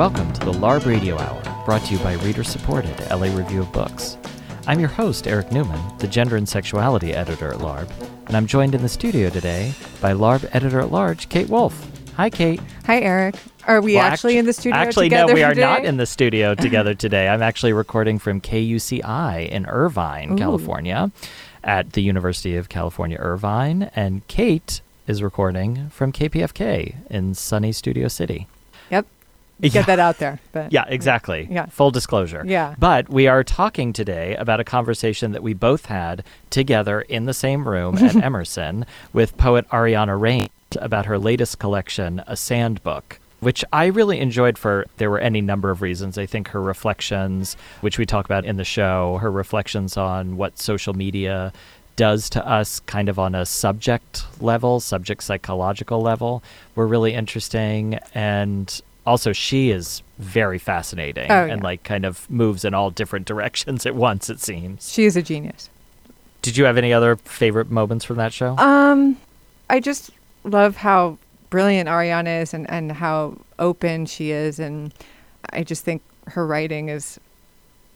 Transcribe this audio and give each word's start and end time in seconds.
welcome 0.00 0.32
to 0.32 0.40
the 0.46 0.52
LARB 0.52 0.86
Radio 0.86 1.18
Hour, 1.18 1.42
brought 1.66 1.84
to 1.84 1.92
you 1.92 1.98
by 1.98 2.14
reader 2.24 2.42
supported 2.42 2.98
LA 3.10 3.26
Review 3.36 3.60
of 3.60 3.70
Books. 3.70 4.16
I'm 4.66 4.80
your 4.80 4.88
host, 4.88 5.28
Eric 5.28 5.52
Newman, 5.52 5.78
the 5.98 6.08
gender 6.08 6.36
and 6.36 6.48
sexuality 6.48 7.12
editor 7.12 7.52
at 7.52 7.58
LARB, 7.60 7.90
and 8.26 8.34
I'm 8.34 8.46
joined 8.46 8.74
in 8.74 8.80
the 8.80 8.88
studio 8.88 9.28
today 9.28 9.74
by 10.00 10.14
LARB 10.14 10.48
editor 10.54 10.80
at 10.80 10.90
large, 10.90 11.28
Kate 11.28 11.50
Wolf. 11.50 11.86
Hi, 12.16 12.30
Kate. 12.30 12.62
Hi, 12.86 13.00
Eric. 13.00 13.34
Are 13.66 13.82
we 13.82 13.96
Well, 13.96 14.04
actually 14.06 14.36
actu- 14.36 14.38
in 14.38 14.46
the 14.46 14.52
studio 14.54 14.78
Actually, 14.78 15.10
together 15.10 15.32
no, 15.32 15.34
we 15.34 15.42
are 15.42 15.54
not 15.54 15.84
in 15.84 15.98
the 15.98 16.06
studio 16.06 16.54
together 16.66 16.94
today. 16.94 17.28
I'm 17.28 17.42
actually 17.42 17.74
recording 17.74 18.18
from 18.18 18.40
KUCI 18.40 19.50
in 19.50 19.66
Irvine, 19.66 20.32
Ooh. 20.32 20.36
California, 20.36 21.10
at 21.62 21.92
the 21.92 22.00
University 22.00 22.56
of 22.56 22.70
California, 22.70 23.18
Irvine, 23.20 23.90
and 23.94 24.26
Kate 24.28 24.80
is 25.06 25.22
recording 25.22 25.90
from 25.90 26.10
KPFK 26.10 26.94
in 27.10 27.34
sunny 27.34 27.72
Studio 27.72 28.08
City. 28.08 28.46
Yep. 29.62 29.72
Yeah. 29.72 29.80
Get 29.80 29.86
that 29.86 29.98
out 29.98 30.18
there. 30.18 30.38
But 30.52 30.72
Yeah, 30.72 30.84
exactly. 30.88 31.46
Yeah. 31.50 31.66
Full 31.66 31.90
disclosure. 31.90 32.42
Yeah. 32.46 32.74
But 32.78 33.08
we 33.08 33.26
are 33.28 33.44
talking 33.44 33.92
today 33.92 34.34
about 34.36 34.58
a 34.60 34.64
conversation 34.64 35.32
that 35.32 35.42
we 35.42 35.54
both 35.54 35.86
had 35.86 36.24
together 36.50 37.02
in 37.02 37.26
the 37.26 37.34
same 37.34 37.68
room 37.68 37.98
at 37.98 38.16
Emerson 38.22 38.86
with 39.12 39.36
poet 39.36 39.68
Ariana 39.70 40.18
Reines 40.18 40.48
about 40.76 41.06
her 41.06 41.18
latest 41.18 41.58
collection, 41.58 42.22
A 42.26 42.36
Sand 42.36 42.82
Book. 42.82 43.18
Which 43.40 43.64
I 43.72 43.86
really 43.86 44.20
enjoyed 44.20 44.58
for 44.58 44.84
there 44.98 45.08
were 45.10 45.18
any 45.18 45.40
number 45.40 45.70
of 45.70 45.80
reasons. 45.80 46.18
I 46.18 46.26
think 46.26 46.48
her 46.48 46.60
reflections, 46.60 47.56
which 47.80 47.96
we 47.98 48.04
talk 48.04 48.26
about 48.26 48.44
in 48.44 48.56
the 48.58 48.64
show, 48.64 49.16
her 49.22 49.30
reflections 49.30 49.96
on 49.96 50.36
what 50.36 50.58
social 50.58 50.92
media 50.92 51.52
does 51.96 52.28
to 52.30 52.46
us 52.46 52.80
kind 52.80 53.08
of 53.08 53.18
on 53.18 53.34
a 53.34 53.46
subject 53.46 54.24
level, 54.42 54.78
subject 54.80 55.22
psychological 55.22 56.02
level, 56.02 56.42
were 56.74 56.86
really 56.86 57.14
interesting. 57.14 57.98
And 58.14 58.80
also, 59.10 59.32
she 59.32 59.70
is 59.70 60.02
very 60.18 60.58
fascinating 60.58 61.30
Oh, 61.30 61.44
and 61.46 61.62
like 61.62 61.82
kind 61.82 62.04
of 62.06 62.30
moves 62.30 62.64
in 62.64 62.72
all 62.74 62.90
different 62.90 63.26
directions 63.32 63.84
at 63.86 63.94
once, 63.94 64.30
it 64.30 64.40
seems. 64.40 64.90
she 64.90 65.04
is 65.04 65.16
a 65.16 65.22
genius. 65.22 65.68
Did 66.42 66.56
you 66.56 66.64
have 66.64 66.78
any 66.78 66.92
other 66.92 67.16
favorite 67.16 67.70
moments 67.70 68.04
from 68.04 68.16
that 68.16 68.32
show? 68.32 68.56
Um, 68.56 69.18
I 69.68 69.80
just 69.80 70.10
love 70.44 70.76
how 70.76 71.18
brilliant 71.50 71.88
Ariana 71.88 72.40
is 72.42 72.54
and, 72.54 72.70
and 72.70 72.92
how 72.92 73.36
open 73.58 74.06
she 74.06 74.30
is. 74.30 74.58
And 74.58 74.94
I 75.52 75.62
just 75.64 75.84
think 75.84 76.00
her 76.28 76.46
writing 76.46 76.88
is 76.88 77.20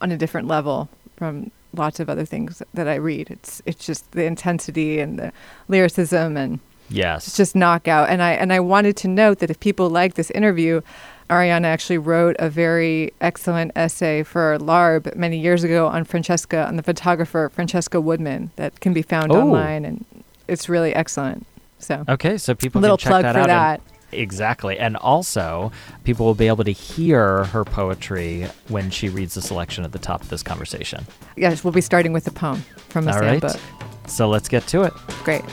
on 0.01 0.11
a 0.11 0.17
different 0.17 0.47
level 0.47 0.89
from 1.17 1.49
lots 1.73 1.99
of 1.99 2.09
other 2.09 2.25
things 2.25 2.61
that 2.73 2.87
I 2.87 2.95
read. 2.95 3.31
It's 3.31 3.61
it's 3.65 3.85
just 3.85 4.11
the 4.11 4.25
intensity 4.25 4.99
and 4.99 5.17
the 5.17 5.31
lyricism 5.67 6.37
and 6.37 6.59
yes. 6.89 7.27
it's 7.27 7.37
just 7.37 7.55
knockout. 7.55 8.09
And 8.09 8.21
I 8.21 8.31
and 8.33 8.51
I 8.53 8.59
wanted 8.59 8.95
to 8.97 9.07
note 9.07 9.39
that 9.39 9.49
if 9.49 9.59
people 9.59 9.89
like 9.89 10.15
this 10.15 10.31
interview, 10.31 10.81
Ariana 11.29 11.65
actually 11.65 11.97
wrote 11.97 12.35
a 12.39 12.49
very 12.49 13.11
excellent 13.19 13.71
essay 13.75 14.21
for 14.23 14.57
LARB 14.59 15.15
many 15.15 15.39
years 15.39 15.63
ago 15.63 15.87
on 15.87 16.03
Francesca, 16.03 16.65
on 16.67 16.75
the 16.75 16.83
photographer 16.83 17.49
Francesca 17.53 17.99
Woodman, 17.99 18.51
that 18.57 18.79
can 18.79 18.93
be 18.93 19.01
found 19.01 19.31
Oh. 19.31 19.41
online, 19.41 19.85
and 19.85 20.05
it's 20.47 20.69
really 20.69 20.93
excellent. 20.93 21.45
So 21.79 22.03
Okay, 22.07 22.37
so 22.37 22.53
people 22.53 22.79
little 22.81 22.97
can 22.97 23.03
check 23.05 23.09
plug 23.11 23.23
that 23.23 23.33
for 23.33 23.39
out. 23.41 23.47
that. 23.47 23.81
And, 24.11 24.21
exactly. 24.21 24.77
And 24.77 24.95
also, 24.97 25.71
people 26.03 26.25
will 26.27 26.35
be 26.35 26.47
able 26.47 26.63
to 26.63 26.71
hear 26.71 27.45
her 27.45 27.65
poetry 27.65 28.47
when 28.69 28.91
she 28.91 29.09
reads 29.09 29.33
the 29.33 29.41
selection 29.41 29.83
at 29.83 29.91
the 29.91 29.99
top 29.99 30.21
of 30.21 30.29
this 30.29 30.43
conversation. 30.43 31.05
Yes, 31.35 31.63
we'll 31.63 31.73
be 31.73 31.81
starting 31.81 32.13
with 32.13 32.27
a 32.27 32.31
poem 32.31 32.63
from 32.89 33.05
the 33.05 33.11
All 33.13 33.19
Sand 33.19 33.41
right. 33.43 33.53
book. 33.53 33.59
So 34.07 34.29
let's 34.29 34.47
get 34.47 34.67
to 34.67 34.83
it. 34.83 34.93
Great. 35.23 35.43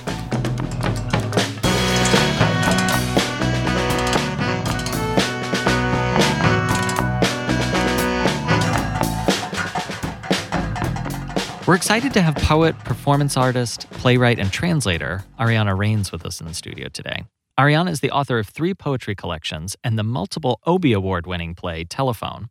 We're 11.64 11.76
excited 11.76 12.12
to 12.14 12.22
have 12.22 12.34
poet, 12.34 12.76
performance 12.80 13.36
artist, 13.36 13.88
playwright, 13.92 14.40
and 14.40 14.50
translator 14.50 15.22
Ariana 15.38 15.78
Reines 15.78 16.10
with 16.10 16.26
us 16.26 16.40
in 16.40 16.48
the 16.48 16.54
studio 16.54 16.88
today. 16.88 17.22
Ariana 17.56 17.90
is 17.90 18.00
the 18.00 18.10
author 18.10 18.40
of 18.40 18.48
three 18.48 18.74
poetry 18.74 19.14
collections 19.14 19.76
and 19.84 19.96
the 19.96 20.02
multiple 20.02 20.58
Obie 20.66 20.92
Award 20.92 21.28
winning 21.28 21.54
play 21.54 21.84
Telephone. 21.84 22.48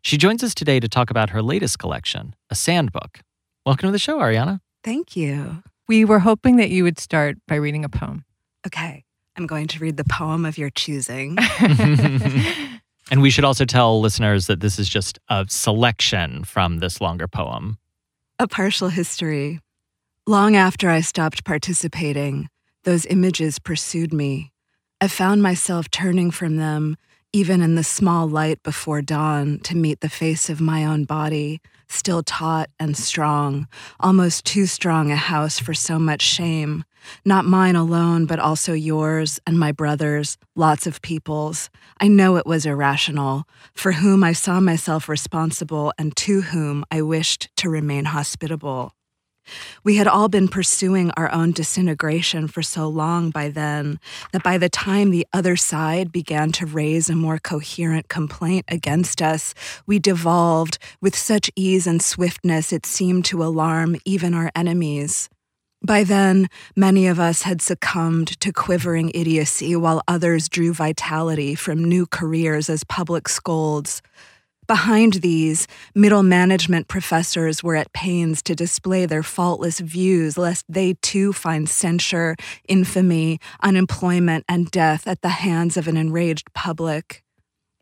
She 0.00 0.16
joins 0.16 0.44
us 0.44 0.54
today 0.54 0.78
to 0.78 0.88
talk 0.88 1.10
about 1.10 1.30
her 1.30 1.42
latest 1.42 1.80
collection, 1.80 2.36
A 2.50 2.54
Sand 2.54 2.92
Book. 2.92 3.22
Welcome 3.66 3.88
to 3.88 3.92
the 3.92 3.98
show, 3.98 4.20
Ariana. 4.20 4.60
Thank 4.84 5.16
you. 5.16 5.64
We 5.88 6.04
were 6.04 6.20
hoping 6.20 6.54
that 6.58 6.70
you 6.70 6.84
would 6.84 7.00
start 7.00 7.38
by 7.48 7.56
reading 7.56 7.84
a 7.84 7.88
poem. 7.88 8.24
Okay, 8.64 9.02
I'm 9.36 9.48
going 9.48 9.66
to 9.66 9.80
read 9.80 9.96
the 9.96 10.04
poem 10.04 10.44
of 10.44 10.56
your 10.56 10.70
choosing. 10.70 11.36
and 13.10 13.22
we 13.22 13.30
should 13.30 13.44
also 13.44 13.64
tell 13.64 14.00
listeners 14.00 14.46
that 14.46 14.60
this 14.60 14.78
is 14.78 14.88
just 14.88 15.18
a 15.28 15.46
selection 15.48 16.44
from 16.44 16.78
this 16.78 17.00
longer 17.00 17.26
poem. 17.26 17.78
A 18.42 18.48
partial 18.48 18.88
history. 18.88 19.60
Long 20.26 20.56
after 20.56 20.90
I 20.90 21.00
stopped 21.00 21.44
participating, 21.44 22.48
those 22.82 23.06
images 23.06 23.60
pursued 23.60 24.12
me. 24.12 24.50
I 25.00 25.06
found 25.06 25.44
myself 25.44 25.88
turning 25.92 26.32
from 26.32 26.56
them, 26.56 26.96
even 27.32 27.60
in 27.60 27.76
the 27.76 27.84
small 27.84 28.26
light 28.26 28.60
before 28.64 29.00
dawn, 29.00 29.60
to 29.60 29.76
meet 29.76 30.00
the 30.00 30.08
face 30.08 30.50
of 30.50 30.60
my 30.60 30.84
own 30.84 31.04
body, 31.04 31.60
still 31.92 32.22
taut 32.22 32.70
and 32.80 32.96
strong, 32.96 33.68
almost 34.00 34.44
too 34.44 34.66
strong 34.66 35.10
a 35.10 35.16
house 35.16 35.58
for 35.58 35.74
so 35.74 35.98
much 35.98 36.22
shame. 36.22 36.84
Not 37.24 37.44
mine 37.44 37.76
alone, 37.76 38.26
but 38.26 38.38
also 38.38 38.72
yours 38.72 39.40
and 39.46 39.58
my 39.58 39.72
brother's, 39.72 40.38
lots 40.54 40.86
of 40.86 41.02
people's. 41.02 41.68
I 42.00 42.08
know 42.08 42.36
it 42.36 42.46
was 42.46 42.64
irrational, 42.64 43.44
for 43.74 43.92
whom 43.92 44.24
I 44.24 44.32
saw 44.32 44.60
myself 44.60 45.08
responsible 45.08 45.92
and 45.98 46.16
to 46.16 46.42
whom 46.42 46.84
I 46.90 47.02
wished 47.02 47.48
to 47.56 47.68
remain 47.68 48.06
hospitable. 48.06 48.94
We 49.84 49.96
had 49.96 50.06
all 50.06 50.28
been 50.28 50.48
pursuing 50.48 51.10
our 51.12 51.30
own 51.32 51.52
disintegration 51.52 52.48
for 52.48 52.62
so 52.62 52.88
long 52.88 53.30
by 53.30 53.48
then 53.48 53.98
that 54.32 54.42
by 54.42 54.58
the 54.58 54.68
time 54.68 55.10
the 55.10 55.26
other 55.32 55.56
side 55.56 56.12
began 56.12 56.52
to 56.52 56.66
raise 56.66 57.10
a 57.10 57.16
more 57.16 57.38
coherent 57.38 58.08
complaint 58.08 58.64
against 58.68 59.20
us, 59.20 59.54
we 59.86 59.98
devolved 59.98 60.78
with 61.00 61.16
such 61.16 61.50
ease 61.56 61.86
and 61.86 62.02
swiftness 62.02 62.72
it 62.72 62.86
seemed 62.86 63.24
to 63.26 63.42
alarm 63.42 63.96
even 64.04 64.34
our 64.34 64.50
enemies. 64.54 65.28
By 65.84 66.04
then, 66.04 66.48
many 66.76 67.08
of 67.08 67.18
us 67.18 67.42
had 67.42 67.60
succumbed 67.60 68.38
to 68.40 68.52
quivering 68.52 69.10
idiocy 69.16 69.74
while 69.74 70.00
others 70.06 70.48
drew 70.48 70.72
vitality 70.72 71.56
from 71.56 71.82
new 71.82 72.06
careers 72.06 72.70
as 72.70 72.84
public 72.84 73.28
scolds. 73.28 74.00
Behind 74.72 75.12
these, 75.20 75.68
middle 75.94 76.22
management 76.22 76.88
professors 76.88 77.62
were 77.62 77.76
at 77.76 77.92
pains 77.92 78.42
to 78.44 78.54
display 78.54 79.04
their 79.04 79.22
faultless 79.22 79.80
views 79.80 80.38
lest 80.38 80.64
they 80.66 80.94
too 81.02 81.34
find 81.34 81.68
censure, 81.68 82.36
infamy, 82.66 83.38
unemployment, 83.62 84.46
and 84.48 84.70
death 84.70 85.06
at 85.06 85.20
the 85.20 85.28
hands 85.28 85.76
of 85.76 85.88
an 85.88 85.98
enraged 85.98 86.50
public. 86.54 87.22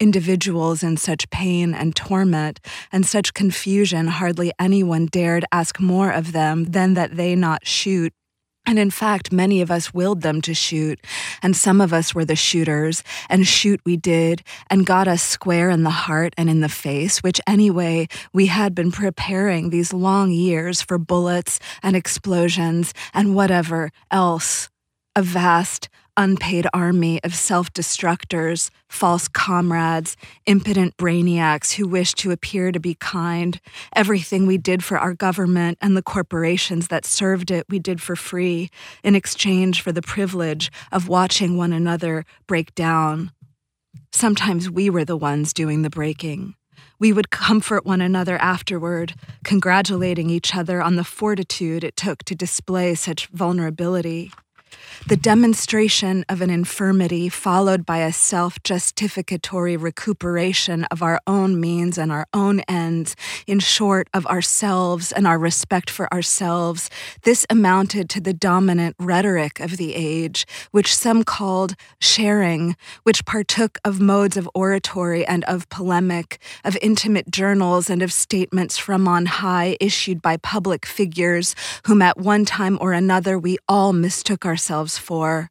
Individuals 0.00 0.82
in 0.82 0.96
such 0.96 1.30
pain 1.30 1.74
and 1.74 1.94
torment 1.94 2.58
and 2.90 3.06
such 3.06 3.34
confusion, 3.34 4.08
hardly 4.08 4.50
anyone 4.58 5.06
dared 5.06 5.44
ask 5.52 5.78
more 5.78 6.10
of 6.10 6.32
them 6.32 6.64
than 6.64 6.94
that 6.94 7.16
they 7.16 7.36
not 7.36 7.68
shoot. 7.68 8.12
And 8.66 8.78
in 8.78 8.90
fact, 8.90 9.32
many 9.32 9.62
of 9.62 9.70
us 9.70 9.92
willed 9.92 10.22
them 10.22 10.40
to 10.42 10.54
shoot, 10.54 11.00
and 11.42 11.56
some 11.56 11.80
of 11.80 11.92
us 11.92 12.14
were 12.14 12.24
the 12.24 12.36
shooters, 12.36 13.02
and 13.28 13.46
shoot 13.46 13.80
we 13.84 13.96
did, 13.96 14.42
and 14.68 14.86
got 14.86 15.08
us 15.08 15.22
square 15.22 15.70
in 15.70 15.82
the 15.82 15.90
heart 15.90 16.34
and 16.36 16.48
in 16.48 16.60
the 16.60 16.68
face, 16.68 17.22
which 17.22 17.40
anyway 17.46 18.06
we 18.32 18.46
had 18.46 18.74
been 18.74 18.92
preparing 18.92 19.70
these 19.70 19.92
long 19.92 20.30
years 20.30 20.82
for 20.82 20.98
bullets 20.98 21.58
and 21.82 21.96
explosions 21.96 22.92
and 23.12 23.34
whatever 23.34 23.90
else. 24.10 24.68
A 25.16 25.22
vast, 25.22 25.88
unpaid 26.16 26.66
army 26.72 27.20
of 27.24 27.34
self 27.34 27.72
destructors, 27.72 28.70
false 28.88 29.28
comrades, 29.28 30.16
impotent 30.46 30.96
brainiacs 30.96 31.74
who 31.74 31.88
wish 31.88 32.14
to 32.14 32.30
appear 32.30 32.72
to 32.72 32.80
be 32.80 32.94
kind. 32.94 33.60
Everything 33.94 34.46
we 34.46 34.58
did 34.58 34.84
for 34.84 34.98
our 34.98 35.14
government 35.14 35.78
and 35.80 35.96
the 35.96 36.02
corporations 36.02 36.88
that 36.88 37.04
served 37.04 37.50
it, 37.50 37.66
we 37.68 37.78
did 37.78 38.00
for 38.00 38.16
free 38.16 38.70
in 39.02 39.14
exchange 39.14 39.80
for 39.80 39.92
the 39.92 40.02
privilege 40.02 40.70
of 40.92 41.08
watching 41.08 41.56
one 41.56 41.72
another 41.72 42.24
break 42.46 42.74
down. 42.74 43.30
Sometimes 44.12 44.68
we 44.70 44.90
were 44.90 45.04
the 45.04 45.16
ones 45.16 45.52
doing 45.52 45.82
the 45.82 45.90
breaking. 45.90 46.54
We 46.98 47.12
would 47.12 47.30
comfort 47.30 47.86
one 47.86 48.02
another 48.02 48.36
afterward, 48.36 49.14
congratulating 49.42 50.28
each 50.28 50.54
other 50.54 50.82
on 50.82 50.96
the 50.96 51.04
fortitude 51.04 51.82
it 51.82 51.96
took 51.96 52.24
to 52.24 52.34
display 52.34 52.94
such 52.94 53.26
vulnerability. 53.28 54.32
The 55.06 55.16
demonstration 55.16 56.24
of 56.28 56.40
an 56.40 56.50
infirmity 56.50 57.28
followed 57.28 57.84
by 57.84 57.98
a 57.98 58.12
self 58.12 58.62
justificatory 58.62 59.76
recuperation 59.76 60.84
of 60.84 61.02
our 61.02 61.18
own 61.26 61.58
means 61.58 61.98
and 61.98 62.12
our 62.12 62.26
own 62.32 62.60
ends, 62.68 63.16
in 63.46 63.58
short, 63.58 64.08
of 64.14 64.26
ourselves 64.26 65.10
and 65.10 65.26
our 65.26 65.38
respect 65.38 65.90
for 65.90 66.12
ourselves, 66.12 66.90
this 67.22 67.46
amounted 67.50 68.08
to 68.10 68.20
the 68.20 68.32
dominant 68.32 68.94
rhetoric 68.98 69.58
of 69.58 69.78
the 69.78 69.94
age, 69.94 70.46
which 70.70 70.94
some 70.94 71.24
called 71.24 71.74
sharing, 71.98 72.76
which 73.02 73.24
partook 73.24 73.78
of 73.84 74.00
modes 74.00 74.36
of 74.36 74.48
oratory 74.54 75.24
and 75.26 75.42
of 75.44 75.68
polemic, 75.70 76.38
of 76.64 76.78
intimate 76.82 77.30
journals 77.30 77.90
and 77.90 78.02
of 78.02 78.12
statements 78.12 78.76
from 78.76 79.08
on 79.08 79.26
high 79.26 79.76
issued 79.80 80.22
by 80.22 80.36
public 80.36 80.86
figures 80.86 81.56
whom 81.86 82.02
at 82.02 82.18
one 82.18 82.44
time 82.44 82.78
or 82.80 82.92
another 82.92 83.38
we 83.38 83.56
all 83.66 83.92
mistook 83.92 84.44
ourselves 84.44 84.59
for. 84.98 85.48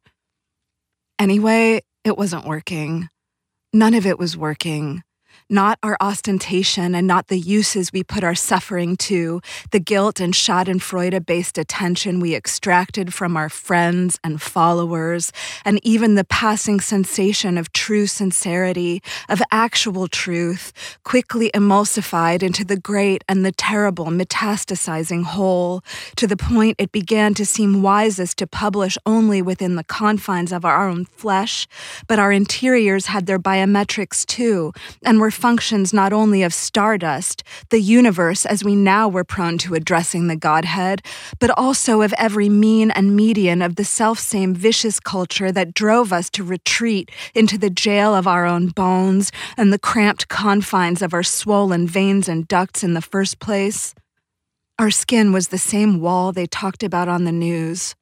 Anyway, 1.17 1.81
it 2.03 2.17
wasn't 2.17 2.45
working. 2.45 3.07
None 3.73 3.94
of 3.94 4.06
it 4.06 4.17
was 4.17 4.38
working 4.38 5.03
not 5.50 5.80
our 5.81 5.98
ostentation 6.00 6.94
and 6.94 7.07
not 7.07 7.28
the 7.28 7.40
uses 7.40 7.92
we 7.92 8.04
put 8.04 8.24
our 8.24 8.36
suffering 8.36 8.96
to, 8.96 9.42
the 9.72 9.80
guilt 9.80 10.19
and 10.19 10.34
schadenfreude 10.34 11.25
based 11.25 11.57
attention 11.57 12.19
we 12.19 12.36
extracted 12.36 13.13
from 13.13 13.36
our 13.36 13.50
friends 13.50 14.19
and 14.24 14.42
followers, 14.42 15.31
and 15.66 15.80
even 15.84 16.13
the 16.13 16.24
passing 16.24 16.80
sensation 16.80 17.57
of 17.57 17.74
true 17.74 18.06
sincerity, 18.06 19.01
of 19.28 19.42
actual 19.51 20.07
truth, 20.07 20.72
quickly 21.04 21.50
emulsified 21.56 22.44
into 22.44 22.63
the 22.63 22.78
great 22.78 23.24
and 23.28 23.44
the 23.44 23.51
terrible 23.51 24.06
metastasizing 24.06 25.24
whole, 25.24 25.81
to 26.16 26.28
the 26.28 26.38
point 26.38 26.75
it 26.78 26.92
began 26.92 27.34
to 27.34 27.46
seem 27.46 27.81
wisest 27.81 28.38
to 28.38 28.46
publish 28.46 28.98
only 29.06 29.42
within 29.42 29.75
the 29.75 29.84
confines 29.84 30.51
of 30.51 30.63
our 30.63 30.88
own 30.88 31.06
flesh, 31.06 31.68
but 32.07 32.19
our 32.19 32.31
interiors 32.31 33.07
had 33.07 33.25
their 33.25 33.40
biometrics 33.40 34.25
too, 34.28 34.72
and 35.04 35.19
were 35.19 35.31
functions 35.39 35.94
not 35.94 36.12
only 36.12 36.44
of 36.44 36.53
stardust, 36.53 37.44
the 37.69 37.80
universe 37.80 38.45
as 38.45 38.63
we 38.63 38.75
now 38.75 39.07
were 39.07 39.24
prone 39.24 39.57
to 39.59 39.74
addressing 39.74 40.27
the 40.27 40.36
Godhead, 40.36 41.01
but 41.39 41.50
also 41.57 42.01
of 42.01 42.13
every 42.18 42.50
mean 42.50 42.91
and 42.91 43.15
median 43.15 43.62
of 43.62 43.75
the 43.75 43.86
selfsame 43.86 44.53
vicious 44.53 45.00
culture 45.00 45.51
that 45.51 45.74
drove 45.74 46.12
us 46.12 46.30
to 46.31 46.44
retreat 46.44 47.09
into 47.33 47.57
the 47.57 47.69
jail 47.69 48.13
of 48.13 48.27
our 48.27 48.45
own 48.45 48.68
bones 48.68 49.31
and 49.56 49.71
the 49.71 49.80
cramped 49.80 50.27
confines 50.27 51.01
of 51.01 51.13
our 51.13 51.24
swollen 51.24 51.88
veins 51.88 52.27
and 52.27 52.47
ducts 52.47 52.83
in 52.83 52.94
the 52.94 53.01
first 53.01 53.39
place. 53.39 53.95
Our 54.77 54.91
skin 54.91 55.31
was 55.31 55.47
the 55.47 55.57
same 55.57 56.01
wall 56.01 56.31
they 56.31 56.47
talked 56.47 56.83
about 56.83 57.07
on 57.07 57.24
the 57.24 57.31
news, 57.31 57.95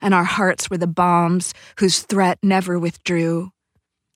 and 0.00 0.12
our 0.12 0.24
hearts 0.24 0.70
were 0.70 0.78
the 0.78 0.86
bombs 0.86 1.54
whose 1.78 2.02
threat 2.02 2.38
never 2.42 2.78
withdrew. 2.78 3.53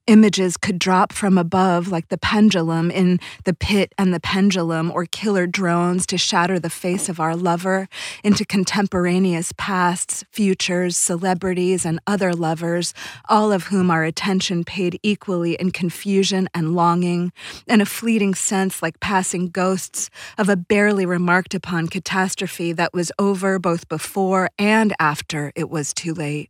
Images 0.09 0.57
could 0.57 0.79
drop 0.79 1.13
from 1.13 1.37
above 1.37 1.89
like 1.89 2.09
the 2.09 2.17
pendulum 2.17 2.91
in 2.91 3.21
The 3.45 3.53
Pit 3.53 3.95
and 3.99 4.15
the 4.15 4.21
Pendulum, 4.21 4.91
or 4.91 5.05
killer 5.05 5.47
drones 5.47 6.07
to 6.07 6.17
shatter 6.17 6.59
the 6.59 6.71
face 6.71 7.11
of 7.11 7.21
our 7.21 7.37
lover 7.37 7.91
into 8.25 8.47
contemporaneous 8.47 9.53
pasts, 9.59 10.25
futures, 10.33 10.97
celebrities, 10.97 11.85
and 11.85 12.01
other 12.07 12.33
lovers, 12.33 12.95
all 13.29 13.53
of 13.53 13.65
whom 13.65 13.91
our 13.91 14.03
attention 14.03 14.65
paid 14.65 14.99
equally 15.03 15.57
in 15.57 15.73
confusion 15.73 16.49
and 16.55 16.75
longing, 16.75 17.31
and 17.67 17.83
a 17.83 17.87
fleeting 17.87 18.35
sense 18.35 18.81
like 18.81 19.01
passing 19.01 19.51
ghosts 19.51 20.09
of 20.39 20.49
a 20.49 20.57
barely 20.57 21.05
remarked 21.05 21.55
upon 21.55 21.87
catastrophe 21.87 22.73
that 22.73 22.95
was 22.95 23.13
over 23.19 23.59
both 23.59 23.87
before 23.91 24.49
and 24.59 24.95
after 24.99 25.53
it 25.55 25.69
was 25.69 25.93
too 25.93 26.15
late. 26.15 26.49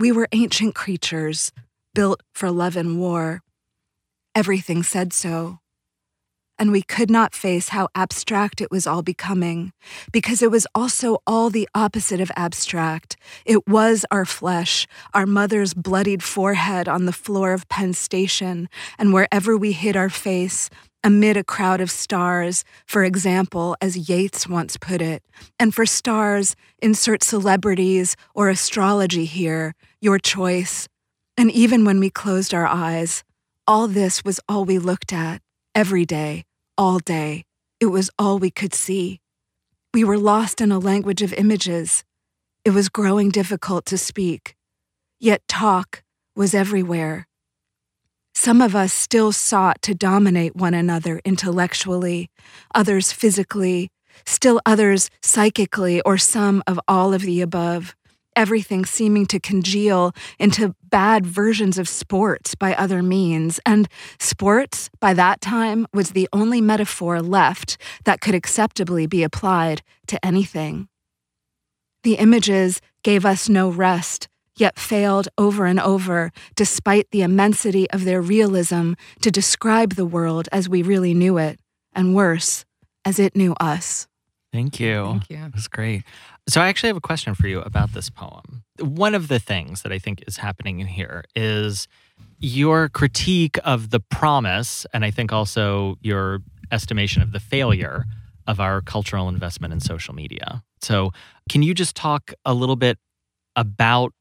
We 0.00 0.12
were 0.12 0.28
ancient 0.32 0.74
creatures 0.74 1.52
built 1.94 2.22
for 2.34 2.50
love 2.50 2.76
and 2.76 2.98
war. 2.98 3.40
Everything 4.34 4.82
said 4.82 5.12
so. 5.12 5.60
And 6.56 6.70
we 6.70 6.82
could 6.82 7.10
not 7.10 7.34
face 7.34 7.70
how 7.70 7.88
abstract 7.96 8.60
it 8.60 8.70
was 8.70 8.86
all 8.86 9.02
becoming, 9.02 9.72
because 10.12 10.40
it 10.40 10.52
was 10.52 10.68
also 10.72 11.18
all 11.26 11.50
the 11.50 11.68
opposite 11.74 12.20
of 12.20 12.30
abstract. 12.36 13.16
It 13.44 13.66
was 13.66 14.06
our 14.12 14.24
flesh, 14.24 14.86
our 15.12 15.26
mother's 15.26 15.74
bloodied 15.74 16.22
forehead 16.22 16.88
on 16.88 17.06
the 17.06 17.12
floor 17.12 17.54
of 17.54 17.68
Penn 17.68 17.92
Station, 17.92 18.68
and 18.98 19.12
wherever 19.12 19.56
we 19.56 19.72
hid 19.72 19.96
our 19.96 20.10
face, 20.10 20.70
amid 21.02 21.36
a 21.36 21.44
crowd 21.44 21.80
of 21.80 21.90
stars, 21.90 22.64
for 22.86 23.02
example, 23.02 23.76
as 23.80 24.08
Yeats 24.08 24.48
once 24.48 24.76
put 24.76 25.02
it. 25.02 25.22
And 25.58 25.74
for 25.74 25.84
stars, 25.86 26.54
insert 26.80 27.24
celebrities 27.24 28.16
or 28.32 28.48
astrology 28.48 29.24
here, 29.24 29.74
your 30.00 30.18
choice. 30.18 30.88
And 31.36 31.50
even 31.50 31.84
when 31.84 31.98
we 31.98 32.10
closed 32.10 32.54
our 32.54 32.66
eyes, 32.66 33.24
all 33.66 33.88
this 33.88 34.24
was 34.24 34.40
all 34.48 34.64
we 34.64 34.78
looked 34.78 35.12
at, 35.12 35.42
every 35.74 36.04
day, 36.04 36.44
all 36.78 36.98
day. 36.98 37.44
It 37.80 37.86
was 37.86 38.10
all 38.18 38.38
we 38.38 38.50
could 38.50 38.74
see. 38.74 39.20
We 39.92 40.04
were 40.04 40.18
lost 40.18 40.60
in 40.60 40.70
a 40.70 40.78
language 40.78 41.22
of 41.22 41.32
images. 41.32 42.04
It 42.64 42.70
was 42.70 42.88
growing 42.88 43.30
difficult 43.30 43.84
to 43.86 43.98
speak. 43.98 44.54
Yet 45.18 45.42
talk 45.48 46.02
was 46.36 46.54
everywhere. 46.54 47.26
Some 48.34 48.60
of 48.60 48.74
us 48.74 48.92
still 48.92 49.32
sought 49.32 49.82
to 49.82 49.94
dominate 49.94 50.56
one 50.56 50.74
another 50.74 51.20
intellectually, 51.24 52.30
others 52.74 53.12
physically, 53.12 53.90
still 54.26 54.60
others 54.66 55.10
psychically, 55.22 56.00
or 56.02 56.18
some 56.18 56.62
of 56.66 56.80
all 56.88 57.14
of 57.14 57.22
the 57.22 57.40
above 57.40 57.94
everything 58.36 58.84
seeming 58.84 59.26
to 59.26 59.40
congeal 59.40 60.12
into 60.38 60.74
bad 60.82 61.26
versions 61.26 61.78
of 61.78 61.88
sports 61.88 62.54
by 62.54 62.74
other 62.74 63.02
means. 63.02 63.60
And 63.66 63.88
sports, 64.18 64.90
by 65.00 65.14
that 65.14 65.40
time, 65.40 65.86
was 65.92 66.10
the 66.10 66.28
only 66.32 66.60
metaphor 66.60 67.20
left 67.20 67.76
that 68.04 68.20
could 68.20 68.34
acceptably 68.34 69.06
be 69.06 69.22
applied 69.22 69.82
to 70.08 70.24
anything. 70.24 70.88
The 72.02 72.16
images 72.16 72.80
gave 73.02 73.24
us 73.24 73.48
no 73.48 73.70
rest, 73.70 74.28
yet 74.56 74.78
failed 74.78 75.28
over 75.38 75.64
and 75.66 75.80
over, 75.80 76.32
despite 76.54 77.10
the 77.10 77.22
immensity 77.22 77.90
of 77.90 78.04
their 78.04 78.20
realism, 78.20 78.92
to 79.22 79.30
describe 79.30 79.94
the 79.94 80.06
world 80.06 80.48
as 80.52 80.68
we 80.68 80.82
really 80.82 81.14
knew 81.14 81.38
it, 81.38 81.58
and 81.94 82.14
worse, 82.14 82.64
as 83.04 83.18
it 83.18 83.34
knew 83.34 83.54
us. 83.54 84.06
Thank 84.52 84.78
you. 84.78 85.04
Thank 85.06 85.30
you. 85.30 85.50
That's 85.52 85.66
great. 85.66 86.04
So 86.46 86.60
I 86.60 86.68
actually 86.68 86.88
have 86.88 86.96
a 86.96 87.02
question 87.02 87.34
for 87.34 87.48
you 87.48 87.60
about 87.60 87.92
this 87.92 88.10
poem. 88.10 88.64
One 88.78 89.14
of 89.14 89.28
the 89.28 89.38
things 89.38 89.82
that 89.82 89.92
I 89.92 89.98
think 89.98 90.24
is 90.26 90.36
happening 90.36 90.80
in 90.80 90.86
here 90.86 91.24
is 91.34 91.88
your 92.38 92.90
critique 92.90 93.58
of 93.64 93.90
the 93.90 94.00
promise, 94.00 94.84
and 94.92 95.04
I 95.04 95.10
think 95.10 95.32
also 95.32 95.96
your 96.02 96.40
estimation 96.70 97.22
of 97.22 97.32
the 97.32 97.40
failure 97.40 98.04
of 98.46 98.60
our 98.60 98.82
cultural 98.82 99.28
investment 99.28 99.72
in 99.72 99.80
social 99.80 100.14
media. 100.14 100.62
So, 100.82 101.12
can 101.48 101.62
you 101.62 101.72
just 101.72 101.96
talk 101.96 102.34
a 102.44 102.52
little 102.52 102.76
bit 102.76 102.98
about 103.56 104.12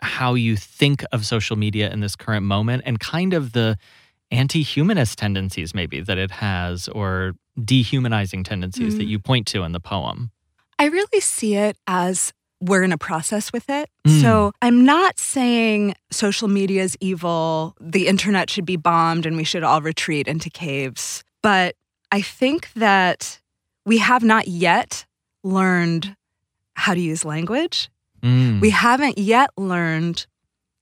how 0.00 0.34
you 0.34 0.56
think 0.56 1.04
of 1.12 1.24
social 1.24 1.56
media 1.56 1.90
in 1.90 2.00
this 2.00 2.16
current 2.16 2.46
moment 2.46 2.82
and 2.84 2.98
kind 2.98 3.32
of 3.32 3.52
the 3.52 3.76
anti 4.32 4.62
humanist 4.62 5.18
tendencies, 5.18 5.72
maybe, 5.72 6.00
that 6.00 6.18
it 6.18 6.32
has, 6.32 6.88
or 6.88 7.34
dehumanizing 7.62 8.42
tendencies 8.42 8.94
mm. 8.94 8.98
that 8.98 9.04
you 9.04 9.20
point 9.20 9.46
to 9.48 9.62
in 9.62 9.70
the 9.70 9.80
poem? 9.80 10.32
I 10.80 10.86
really 10.86 11.20
see 11.20 11.56
it 11.56 11.76
as 11.86 12.32
we're 12.62 12.82
in 12.82 12.90
a 12.90 12.96
process 12.96 13.52
with 13.52 13.68
it. 13.68 13.90
Mm. 14.06 14.22
So 14.22 14.52
I'm 14.62 14.82
not 14.86 15.18
saying 15.18 15.94
social 16.10 16.48
media 16.48 16.82
is 16.82 16.96
evil, 17.00 17.76
the 17.78 18.06
internet 18.06 18.48
should 18.48 18.64
be 18.64 18.76
bombed, 18.76 19.26
and 19.26 19.36
we 19.36 19.44
should 19.44 19.62
all 19.62 19.82
retreat 19.82 20.26
into 20.26 20.48
caves. 20.48 21.22
But 21.42 21.76
I 22.10 22.22
think 22.22 22.72
that 22.76 23.40
we 23.84 23.98
have 23.98 24.22
not 24.22 24.48
yet 24.48 25.04
learned 25.44 26.16
how 26.72 26.94
to 26.94 27.00
use 27.00 27.26
language. 27.26 27.90
Mm. 28.22 28.62
We 28.62 28.70
haven't 28.70 29.18
yet 29.18 29.50
learned 29.58 30.26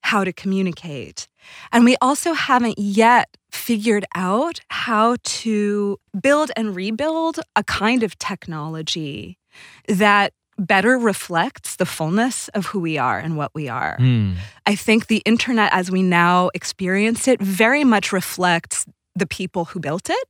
how 0.03 0.23
to 0.23 0.33
communicate. 0.33 1.27
And 1.73 1.85
we 1.85 1.97
also 2.01 2.35
haven't 2.35 2.79
yet 2.79 3.37
figured 3.51 4.05
out 4.15 4.61
how 4.71 5.17
to 5.25 5.99
build 6.21 6.53
and 6.57 6.77
rebuild 6.77 7.41
a 7.57 7.65
kind 7.65 8.05
of 8.05 8.17
technology 8.19 9.38
that 9.87 10.33
better 10.59 10.99
reflects 10.99 11.77
the 11.77 11.87
fullness 11.87 12.49
of 12.49 12.67
who 12.67 12.81
we 12.81 12.99
are 12.99 13.19
and 13.19 13.37
what 13.37 13.55
we 13.55 13.69
are. 13.69 13.97
Mm. 13.99 14.37
I 14.67 14.75
think 14.75 15.07
the 15.07 15.23
internet 15.25 15.73
as 15.73 15.91
we 15.91 16.03
now 16.03 16.51
experience 16.53 17.29
it 17.29 17.41
very 17.41 17.85
much 17.85 18.13
reflects 18.13 18.85
the 19.15 19.27
people 19.27 19.67
who 19.67 19.81
built 19.81 20.11
it, 20.11 20.29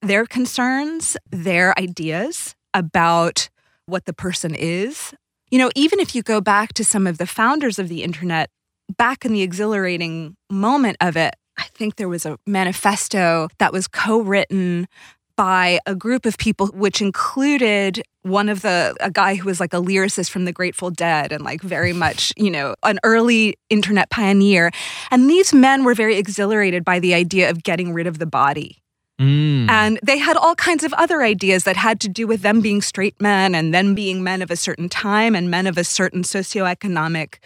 their 0.00 0.26
concerns, 0.26 1.16
their 1.30 1.78
ideas 1.78 2.54
about 2.72 3.48
what 3.86 4.04
the 4.04 4.12
person 4.12 4.54
is. 4.54 5.12
You 5.50 5.58
know, 5.58 5.70
even 5.74 6.00
if 6.00 6.14
you 6.14 6.22
go 6.22 6.40
back 6.40 6.72
to 6.74 6.84
some 6.84 7.06
of 7.06 7.18
the 7.18 7.26
founders 7.26 7.78
of 7.78 7.88
the 7.88 8.02
internet, 8.02 8.50
back 8.96 9.24
in 9.24 9.32
the 9.32 9.42
exhilarating 9.42 10.36
moment 10.50 10.96
of 11.00 11.16
it, 11.16 11.34
I 11.56 11.64
think 11.74 11.96
there 11.96 12.08
was 12.08 12.26
a 12.26 12.38
manifesto 12.46 13.48
that 13.58 13.72
was 13.72 13.86
co 13.86 14.18
written 14.18 14.88
by 15.36 15.80
a 15.86 15.94
group 15.94 16.26
of 16.26 16.38
people, 16.38 16.68
which 16.68 17.00
included 17.00 18.02
one 18.22 18.48
of 18.48 18.62
the 18.62 18.94
a 19.00 19.10
guy 19.10 19.34
who 19.34 19.46
was 19.46 19.60
like 19.60 19.74
a 19.74 19.80
lyricist 19.80 20.30
from 20.30 20.44
the 20.44 20.52
Grateful 20.52 20.90
Dead 20.90 21.32
and 21.32 21.44
like 21.44 21.60
very 21.60 21.92
much, 21.92 22.32
you 22.36 22.50
know, 22.50 22.74
an 22.82 22.98
early 23.04 23.56
internet 23.70 24.10
pioneer. 24.10 24.70
And 25.10 25.28
these 25.28 25.52
men 25.52 25.84
were 25.84 25.94
very 25.94 26.16
exhilarated 26.16 26.84
by 26.84 27.00
the 27.00 27.14
idea 27.14 27.50
of 27.50 27.62
getting 27.62 27.92
rid 27.92 28.06
of 28.06 28.18
the 28.18 28.26
body. 28.26 28.82
Mm. 29.20 29.70
And 29.70 30.00
they 30.02 30.18
had 30.18 30.36
all 30.36 30.56
kinds 30.56 30.82
of 30.82 30.92
other 30.94 31.22
ideas 31.22 31.64
that 31.64 31.76
had 31.76 32.00
to 32.00 32.08
do 32.08 32.26
with 32.26 32.42
them 32.42 32.60
being 32.60 32.82
straight 32.82 33.20
men 33.20 33.54
and 33.54 33.72
then 33.72 33.94
being 33.94 34.24
men 34.24 34.42
of 34.42 34.50
a 34.50 34.56
certain 34.56 34.88
time 34.88 35.36
and 35.36 35.50
men 35.50 35.66
of 35.66 35.78
a 35.78 35.84
certain 35.84 36.22
socioeconomic 36.22 37.38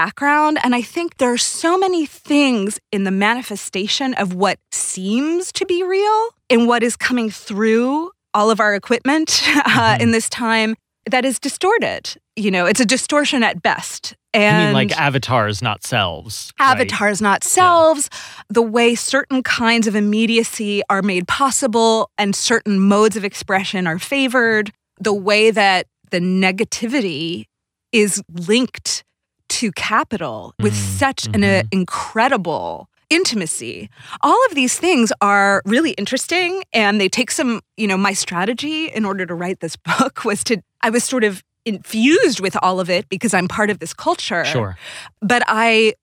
background. 0.00 0.58
And 0.62 0.74
I 0.74 0.82
think 0.82 1.16
there 1.16 1.32
are 1.32 1.38
so 1.62 1.78
many 1.78 2.04
things 2.06 2.78
in 2.92 3.04
the 3.04 3.10
manifestation 3.10 4.12
of 4.14 4.34
what 4.34 4.58
seems 4.72 5.52
to 5.52 5.64
be 5.64 5.82
real 5.82 6.28
in 6.50 6.66
what 6.66 6.82
is 6.82 6.96
coming 6.96 7.30
through 7.30 8.10
all 8.34 8.50
of 8.50 8.60
our 8.60 8.74
equipment 8.74 9.28
uh, 9.56 9.96
Mhm. 9.96 10.00
in 10.02 10.10
this 10.10 10.28
time 10.28 10.74
that 11.10 11.24
is 11.24 11.38
distorted. 11.38 12.02
You 12.44 12.50
know, 12.50 12.66
it's 12.66 12.80
a 12.80 12.84
distortion 12.84 13.42
at 13.42 13.62
best. 13.62 14.14
you 14.34 14.40
And 14.42 14.64
mean 14.66 14.74
like 14.74 14.92
avatars, 15.08 15.62
not 15.62 15.82
selves? 15.82 16.52
right? 16.60 16.72
avatars, 16.72 17.22
not 17.22 17.42
selves, 17.42 18.10
the 18.50 18.60
way 18.76 18.94
certain 18.94 19.42
kinds 19.42 19.86
of 19.86 19.94
immediacy 19.96 20.82
are 20.90 21.00
made 21.02 21.26
possible 21.26 22.10
and 22.18 22.36
certain 22.36 22.78
modes 22.78 23.16
of 23.16 23.24
expression 23.24 23.86
are 23.86 23.98
favored, 23.98 24.72
the 25.00 25.14
way 25.14 25.50
that 25.52 25.86
the 26.10 26.20
negativity 26.20 27.44
is 27.92 28.22
linked 28.52 29.04
to 29.48 29.72
capital 29.72 30.54
with 30.60 30.74
Mhm, 30.74 30.98
such 30.98 31.26
an 31.26 31.42
uh, 31.44 31.62
mhm. 31.62 31.68
incredible 31.72 32.88
intimacy. 33.10 33.88
All 34.20 34.38
of 34.46 34.54
these 34.54 34.78
things 34.78 35.12
are 35.20 35.62
really 35.64 35.92
interesting 35.92 36.64
and 36.72 37.00
they 37.00 37.08
take 37.08 37.30
some, 37.30 37.60
you 37.76 37.86
know, 37.86 37.96
my 37.96 38.12
strategy 38.12 38.86
in 38.88 39.04
order 39.04 39.24
to 39.26 39.34
write 39.34 39.60
this 39.60 39.76
book 39.98 40.24
was 40.24 40.42
to 40.44 40.62
I 40.82 40.90
was 40.90 41.04
sort 41.04 41.24
of 41.24 41.42
infused 41.64 42.40
with 42.40 42.56
all 42.62 42.80
of 42.80 42.88
it 42.90 43.08
because 43.08 43.32
I'm 43.34 43.48
part 43.48 43.70
of 43.70 43.78
this 43.78 43.92
culture 43.94 44.44
Sure. 44.44 44.76
but 45.20 45.42
I 45.46 45.94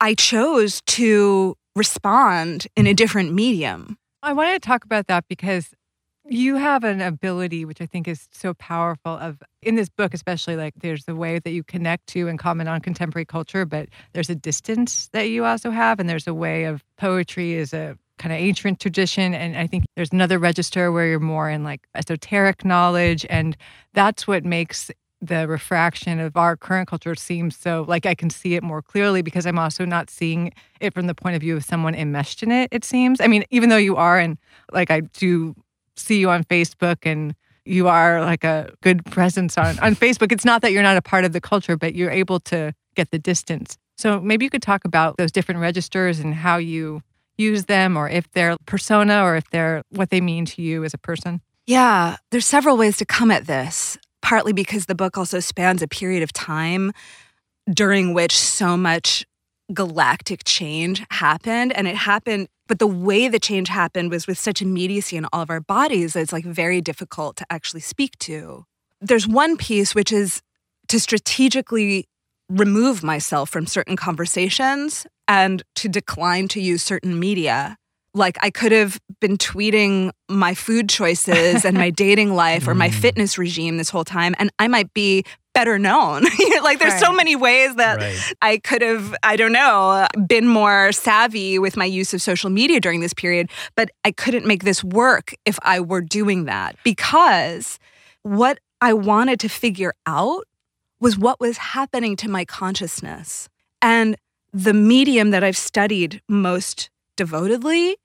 I 0.00 0.14
chose 0.14 0.80
to 0.98 1.56
respond 1.76 2.66
in 2.76 2.86
a 2.86 2.94
different 2.94 3.32
medium. 3.32 3.96
I 4.22 4.32
wanted 4.32 4.54
to 4.62 4.66
talk 4.68 4.84
about 4.84 5.06
that 5.08 5.24
because 5.28 5.70
you 6.28 6.56
have 6.56 6.84
an 6.84 7.00
ability 7.00 7.64
which 7.64 7.80
I 7.80 7.86
think 7.86 8.06
is 8.06 8.28
so 8.32 8.54
powerful 8.54 9.12
of 9.12 9.42
in 9.60 9.74
this 9.74 9.88
book 9.88 10.14
especially 10.14 10.56
like 10.56 10.74
there's 10.76 11.04
the 11.04 11.16
way 11.16 11.38
that 11.38 11.50
you 11.50 11.64
connect 11.64 12.06
to 12.08 12.28
and 12.28 12.38
comment 12.38 12.68
on 12.68 12.80
contemporary 12.80 13.24
culture 13.24 13.64
but 13.64 13.88
there's 14.12 14.30
a 14.30 14.34
distance 14.34 15.08
that 15.12 15.28
you 15.28 15.44
also 15.44 15.70
have 15.70 15.98
and 15.98 16.08
there's 16.08 16.26
a 16.26 16.34
way 16.34 16.64
of 16.64 16.84
poetry 16.96 17.54
is 17.54 17.72
a 17.74 17.96
kind 18.18 18.32
of 18.32 18.38
ancient 18.38 18.78
tradition 18.78 19.34
and 19.34 19.56
I 19.56 19.66
think 19.66 19.84
there's 19.96 20.12
another 20.12 20.38
register 20.38 20.92
where 20.92 21.06
you're 21.06 21.18
more 21.18 21.50
in 21.50 21.64
like 21.64 21.88
esoteric 21.94 22.64
knowledge 22.64 23.26
and 23.28 23.56
that's 23.94 24.26
what 24.26 24.44
makes 24.44 24.90
the 25.20 25.46
refraction 25.46 26.18
of 26.18 26.36
our 26.36 26.56
current 26.56 26.88
culture 26.88 27.14
seems 27.14 27.56
so 27.56 27.84
like 27.88 28.06
I 28.06 28.14
can 28.14 28.28
see 28.28 28.54
it 28.54 28.62
more 28.62 28.82
clearly 28.82 29.22
because 29.22 29.46
I'm 29.46 29.58
also 29.58 29.84
not 29.84 30.10
seeing 30.10 30.52
it 30.80 30.94
from 30.94 31.06
the 31.06 31.14
point 31.14 31.36
of 31.36 31.40
view 31.40 31.56
of 31.56 31.64
someone 31.64 31.94
enmeshed 31.94 32.42
in 32.42 32.50
it, 32.50 32.68
it 32.72 32.84
seems. 32.84 33.20
I 33.20 33.28
mean, 33.28 33.44
even 33.50 33.68
though 33.68 33.76
you 33.76 33.94
are, 33.96 34.18
and 34.18 34.36
like 34.72 34.90
I 34.90 35.00
do 35.00 35.54
see 35.96 36.18
you 36.18 36.30
on 36.30 36.44
Facebook 36.44 36.98
and 37.04 37.34
you 37.64 37.88
are 37.88 38.20
like 38.20 38.44
a 38.44 38.72
good 38.82 39.04
presence 39.06 39.56
on, 39.56 39.78
on 39.78 39.94
Facebook, 39.94 40.32
it's 40.32 40.44
not 40.44 40.62
that 40.62 40.72
you're 40.72 40.82
not 40.82 40.96
a 40.96 41.02
part 41.02 41.24
of 41.24 41.32
the 41.32 41.40
culture, 41.40 41.76
but 41.76 41.94
you're 41.94 42.10
able 42.10 42.40
to 42.40 42.72
get 42.96 43.10
the 43.10 43.18
distance. 43.18 43.78
So 43.96 44.20
maybe 44.20 44.44
you 44.44 44.50
could 44.50 44.62
talk 44.62 44.84
about 44.84 45.16
those 45.16 45.30
different 45.30 45.60
registers 45.60 46.18
and 46.18 46.34
how 46.34 46.56
you 46.56 47.02
use 47.38 47.66
them 47.66 47.96
or 47.96 48.08
if 48.08 48.30
they're 48.32 48.56
persona 48.66 49.22
or 49.22 49.36
if 49.36 49.48
they're 49.50 49.82
what 49.90 50.10
they 50.10 50.20
mean 50.20 50.44
to 50.46 50.62
you 50.62 50.84
as 50.84 50.92
a 50.92 50.98
person. 50.98 51.40
Yeah, 51.66 52.16
there's 52.30 52.46
several 52.46 52.76
ways 52.76 52.96
to 52.98 53.06
come 53.06 53.30
at 53.30 53.46
this, 53.46 53.96
partly 54.20 54.52
because 54.52 54.86
the 54.86 54.94
book 54.94 55.16
also 55.16 55.40
spans 55.40 55.82
a 55.82 55.88
period 55.88 56.22
of 56.22 56.32
time 56.32 56.92
during 57.72 58.12
which 58.12 58.36
so 58.36 58.76
much 58.76 59.24
galactic 59.74 60.42
change 60.44 61.04
happened 61.10 61.72
and 61.72 61.86
it 61.88 61.96
happened 61.96 62.48
but 62.68 62.78
the 62.78 62.86
way 62.86 63.28
the 63.28 63.38
change 63.40 63.68
happened 63.68 64.10
was 64.10 64.26
with 64.26 64.38
such 64.38 64.62
immediacy 64.62 65.16
in 65.16 65.26
all 65.32 65.42
of 65.42 65.50
our 65.50 65.60
bodies 65.60 66.14
that 66.14 66.20
it's 66.20 66.32
like 66.32 66.44
very 66.44 66.80
difficult 66.80 67.36
to 67.36 67.46
actually 67.50 67.80
speak 67.80 68.16
to. 68.20 68.64
There's 69.00 69.28
one 69.28 69.56
piece 69.56 69.94
which 69.94 70.12
is 70.12 70.40
to 70.88 70.98
strategically 70.98 72.06
remove 72.48 73.02
myself 73.02 73.50
from 73.50 73.66
certain 73.66 73.96
conversations 73.96 75.06
and 75.28 75.62
to 75.76 75.88
decline 75.88 76.48
to 76.48 76.60
use 76.60 76.82
certain 76.82 77.18
media. 77.18 77.76
Like 78.14 78.36
I 78.42 78.50
could 78.50 78.72
have 78.72 79.00
been 79.20 79.36
tweeting 79.38 80.10
my 80.28 80.54
food 80.54 80.88
choices 80.88 81.64
and 81.64 81.76
my 81.76 81.90
dating 82.04 82.34
life 82.34 82.68
or 82.68 82.74
my 82.74 82.88
Mm. 82.88 82.94
fitness 82.94 83.38
regime 83.38 83.76
this 83.76 83.90
whole 83.90 84.04
time, 84.04 84.34
and 84.38 84.50
I 84.58 84.68
might 84.68 84.92
be 84.94 85.24
better 85.54 85.78
known. 85.78 86.24
like 86.62 86.78
there's 86.78 86.98
so 86.98 87.12
many 87.12 87.36
ways 87.36 87.74
that 87.76 87.98
Right. 87.98 88.34
I 88.40 88.58
could 88.58 88.82
have, 88.82 89.14
I 89.22 89.36
don't 89.36 89.52
know, 89.52 90.06
been 90.26 90.46
more 90.46 90.92
savvy 90.92 91.58
with 91.58 91.76
my 91.76 91.84
use 91.84 92.14
of 92.14 92.22
social 92.22 92.50
media 92.50 92.80
during 92.80 93.00
this 93.00 93.12
period, 93.12 93.50
but 93.76 93.90
I 94.04 94.12
couldn't 94.12 94.46
make 94.46 94.64
this 94.64 94.82
work 94.82 95.34
if 95.44 95.58
I 95.62 95.80
were 95.80 96.00
doing 96.00 96.44
that 96.46 96.76
because 96.84 97.78
what 98.22 98.58
I 98.80 98.92
wanted 98.94 99.40
to 99.40 99.48
figure 99.48 99.94
out 100.06 100.44
was 101.00 101.18
what 101.18 101.40
was 101.40 101.56
happening 101.58 102.16
to 102.16 102.30
my 102.30 102.44
consciousness. 102.44 103.48
And 103.80 104.16
the 104.52 104.72
medium 104.74 105.30
that 105.30 105.42
I've 105.42 105.56
studied 105.56 106.22
most 106.28 106.90
devotedly 107.16 107.96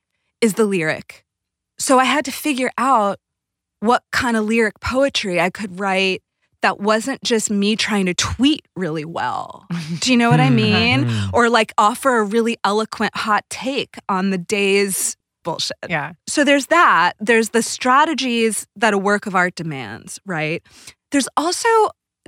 is 0.42 0.56
the 0.56 0.66
lyric. 0.66 1.24
So 1.78 2.00
I 2.00 2.06
had 2.06 2.26
to 2.26 2.32
figure 2.32 2.72
out 2.78 3.20
what 3.80 4.04
kind 4.12 4.36
of 4.36 4.46
lyric 4.46 4.80
poetry 4.80 5.40
I 5.40 5.50
could 5.52 5.80
write 5.80 6.24
that 6.62 6.80
wasn't 6.80 7.24
just 7.24 7.50
me 7.52 7.76
trying 7.76 8.06
to 8.08 8.14
tweet 8.14 8.62
really 8.76 9.06
well. 9.06 9.66
Do 10.00 10.12
you 10.12 10.18
know 10.18 10.30
what 10.30 10.40
I 10.40 10.48
Hmm. 10.50 10.56
mean? 10.56 11.04
Hmm. 11.10 11.30
Or 11.34 11.50
like 11.50 11.74
offer 11.78 12.18
a 12.18 12.24
really 12.24 12.58
eloquent 12.64 13.16
hot 13.16 13.44
take 13.50 13.98
on 14.10 14.30
the 14.32 14.38
day's 14.38 15.16
bullshit. 15.44 15.78
Yeah. 15.88 16.14
So 16.28 16.44
there's 16.44 16.68
that. 16.68 17.14
There's 17.20 17.50
the 17.50 17.62
strategies 17.62 18.68
that 18.76 18.94
a 18.94 18.98
work 18.98 19.28
of 19.28 19.36
art 19.36 19.56
demands, 19.56 20.20
right? 20.26 20.62
There's 21.12 21.30
also, 21.38 21.70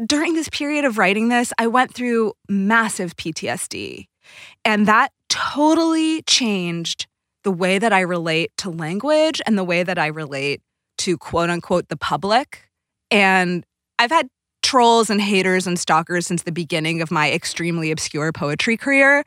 during 0.06 0.36
this 0.36 0.48
period 0.50 0.86
of 0.86 0.98
writing 0.98 1.28
this, 1.30 1.52
I 1.58 1.68
went 1.68 1.94
through 1.94 2.34
massive 2.48 3.16
PTSD. 3.18 4.06
And 4.64 4.88
that 4.88 5.12
totally 5.28 6.22
changed 6.22 7.08
the 7.44 7.52
way 7.52 7.80
that 7.80 7.92
I 7.92 8.02
relate 8.02 8.52
to 8.58 8.70
language 8.70 9.42
and 9.46 9.58
the 9.58 9.64
way 9.64 9.84
that 9.84 9.98
I 9.98 10.08
relate 10.08 10.62
to 11.00 11.18
quote 11.18 11.50
unquote 11.50 11.90
the 11.90 11.98
public. 11.98 12.70
And 13.12 13.66
I've 14.00 14.12
had 14.12 14.30
trolls 14.64 15.10
and 15.10 15.22
haters 15.22 15.68
and 15.68 15.78
stalkers 15.78 16.26
since 16.26 16.44
the 16.44 16.52
beginning 16.52 17.02
of 17.02 17.12
my 17.12 17.32
extremely 17.32 17.92
obscure 17.92 18.32
poetry 18.32 18.78
career, 18.78 19.24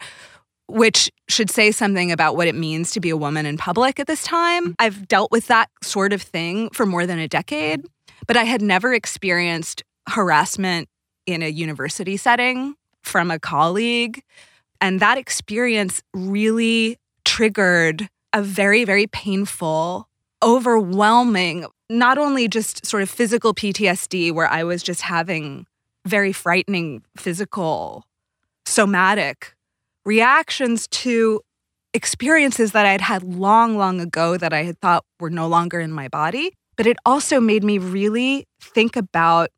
which 0.67 1.11
should 1.29 1.51
say 1.51 1.71
something 1.71 2.11
about 2.11 2.37
what 2.37 2.49
it 2.49 2.55
means 2.55 2.91
to 2.93 3.01
be 3.01 3.11
a 3.11 3.17
woman 3.17 3.45
in 3.45 3.59
public 3.59 4.01
at 4.01 4.07
this 4.07 4.25
time. 4.25 4.75
I've 4.79 5.07
dealt 5.07 5.31
with 5.31 5.47
that 5.49 5.69
sort 5.83 6.13
of 6.13 6.23
thing 6.23 6.71
for 6.71 6.87
more 6.87 7.07
than 7.07 7.19
a 7.19 7.29
decade, 7.29 7.85
but 8.27 8.37
I 8.37 8.45
had 8.45 8.63
never 8.63 8.95
experienced 8.95 9.83
harassment 10.09 10.89
in 11.27 11.43
a 11.43 11.49
university 11.49 12.17
setting 12.17 12.75
from 13.03 13.31
a 13.31 13.39
colleague. 13.39 14.23
And 14.81 15.01
that 15.01 15.19
experience 15.19 16.03
really 16.15 16.99
triggered 17.25 18.09
a 18.33 18.43
very, 18.43 18.85
very 18.85 19.07
painful, 19.07 20.09
overwhelming, 20.43 21.67
not 21.89 22.19
only 22.19 22.49
just 22.49 22.85
sort 22.85 23.03
of 23.03 23.11
physical 23.11 23.55
PTSD, 23.55 24.33
where 24.33 24.49
I 24.49 24.65
was 24.65 24.83
just 24.83 25.03
having 25.03 25.67
very 26.07 26.33
frightening 26.33 27.03
physical, 27.17 28.05
somatic 28.67 29.55
reactions 30.05 30.89
to 30.89 31.41
experiences 31.95 32.73
that 32.73 32.87
I'd 32.87 33.01
had 33.01 33.23
long, 33.23 33.77
long 33.77 34.01
ago 34.01 34.37
that 34.37 34.53
I 34.53 34.65
had 34.65 34.79
thought 34.81 35.05
were 35.21 35.31
no 35.31 35.47
longer 35.47 35.81
in 35.81 35.93
my 35.93 36.09
body. 36.09 36.53
But 36.77 36.87
it 36.87 36.97
also 37.05 37.39
made 37.39 37.63
me 37.63 37.79
really 37.79 38.47
think 38.61 38.97
about 38.97 39.51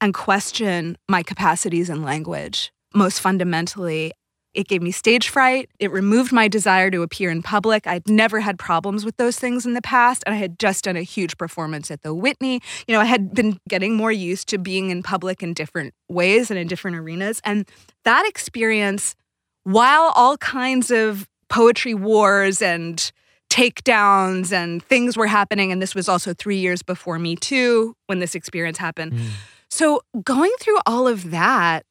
and 0.00 0.14
question 0.14 0.96
my 1.08 1.22
capacities 1.22 1.90
in 1.90 2.02
language. 2.02 2.72
Most 2.94 3.20
fundamentally, 3.20 4.12
it 4.52 4.66
gave 4.68 4.82
me 4.82 4.90
stage 4.90 5.28
fright. 5.28 5.70
It 5.78 5.92
removed 5.92 6.32
my 6.32 6.48
desire 6.48 6.90
to 6.90 7.02
appear 7.02 7.30
in 7.30 7.42
public. 7.42 7.86
I'd 7.86 8.08
never 8.08 8.40
had 8.40 8.58
problems 8.58 9.04
with 9.04 9.16
those 9.16 9.38
things 9.38 9.64
in 9.64 9.74
the 9.74 9.82
past. 9.82 10.24
And 10.26 10.34
I 10.34 10.38
had 10.38 10.58
just 10.58 10.84
done 10.84 10.96
a 10.96 11.02
huge 11.02 11.38
performance 11.38 11.90
at 11.90 12.02
the 12.02 12.12
Whitney. 12.12 12.60
You 12.88 12.94
know, 12.94 13.00
I 13.00 13.04
had 13.04 13.32
been 13.32 13.60
getting 13.68 13.96
more 13.96 14.10
used 14.10 14.48
to 14.48 14.58
being 14.58 14.90
in 14.90 15.02
public 15.02 15.42
in 15.42 15.54
different 15.54 15.94
ways 16.08 16.50
and 16.50 16.58
in 16.58 16.66
different 16.66 16.96
arenas. 16.96 17.40
And 17.44 17.68
that 18.04 18.26
experience, 18.26 19.14
while 19.62 20.12
all 20.16 20.36
kinds 20.38 20.90
of 20.90 21.28
poetry 21.48 21.94
wars 21.94 22.60
and 22.60 23.12
takedowns 23.50 24.52
and 24.52 24.82
things 24.82 25.16
were 25.16 25.26
happening, 25.26 25.70
and 25.70 25.80
this 25.80 25.94
was 25.94 26.08
also 26.08 26.34
three 26.34 26.58
years 26.58 26.82
before 26.82 27.18
me 27.18 27.36
too, 27.36 27.94
when 28.06 28.18
this 28.18 28.34
experience 28.34 28.78
happened. 28.78 29.12
Mm. 29.12 29.28
So 29.70 30.02
going 30.24 30.52
through 30.60 30.78
all 30.86 31.06
of 31.06 31.30
that 31.30 31.84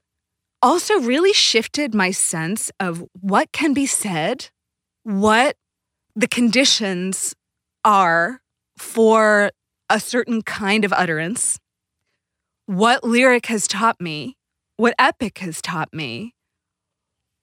also 0.61 0.99
really 0.99 1.33
shifted 1.33 1.93
my 1.93 2.11
sense 2.11 2.71
of 2.79 3.03
what 3.19 3.51
can 3.51 3.73
be 3.73 3.85
said, 3.85 4.49
what 5.03 5.55
the 6.15 6.27
conditions 6.27 7.33
are 7.85 8.41
for 8.77 9.51
a 9.89 9.99
certain 9.99 10.41
kind 10.41 10.85
of 10.85 10.93
utterance, 10.93 11.59
what 12.65 13.03
lyric 13.03 13.47
has 13.47 13.67
taught 13.67 13.99
me, 13.99 14.37
what 14.77 14.93
epic 14.99 15.39
has 15.39 15.61
taught 15.61 15.93
me, 15.93 16.35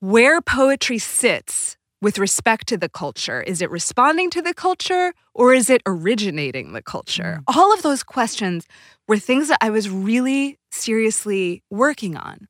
where 0.00 0.40
poetry 0.40 0.98
sits 0.98 1.76
with 2.02 2.18
respect 2.18 2.66
to 2.68 2.76
the 2.76 2.88
culture. 2.88 3.42
Is 3.42 3.62
it 3.62 3.70
responding 3.70 4.30
to 4.30 4.42
the 4.42 4.54
culture 4.54 5.12
or 5.34 5.54
is 5.54 5.70
it 5.70 5.82
originating 5.86 6.72
the 6.72 6.82
culture? 6.82 7.40
Mm. 7.40 7.56
All 7.56 7.72
of 7.72 7.82
those 7.82 8.02
questions 8.02 8.66
were 9.08 9.18
things 9.18 9.48
that 9.48 9.58
I 9.60 9.70
was 9.70 9.88
really 9.88 10.58
seriously 10.70 11.62
working 11.70 12.16
on. 12.16 12.48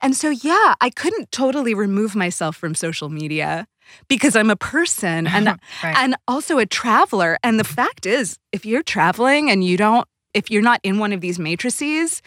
And 0.00 0.14
so, 0.14 0.30
yeah, 0.30 0.74
I 0.80 0.90
couldn't 0.90 1.30
totally 1.30 1.74
remove 1.74 2.14
myself 2.14 2.56
from 2.56 2.74
social 2.74 3.08
media 3.08 3.66
because 4.08 4.34
I'm 4.34 4.50
a 4.50 4.56
person 4.56 5.26
and 5.26 5.46
right. 5.46 5.96
and 5.96 6.16
also 6.26 6.58
a 6.58 6.66
traveler 6.66 7.38
and 7.42 7.60
the 7.60 7.64
fact 7.64 8.06
is 8.06 8.38
if 8.52 8.66
you're 8.66 8.82
traveling 8.82 9.50
and 9.50 9.62
you 9.62 9.76
don't 9.76 10.08
if 10.34 10.50
you're 10.50 10.62
not 10.62 10.80
in 10.82 10.98
one 10.98 11.12
of 11.12 11.20
these 11.20 11.38
matrices 11.38 12.20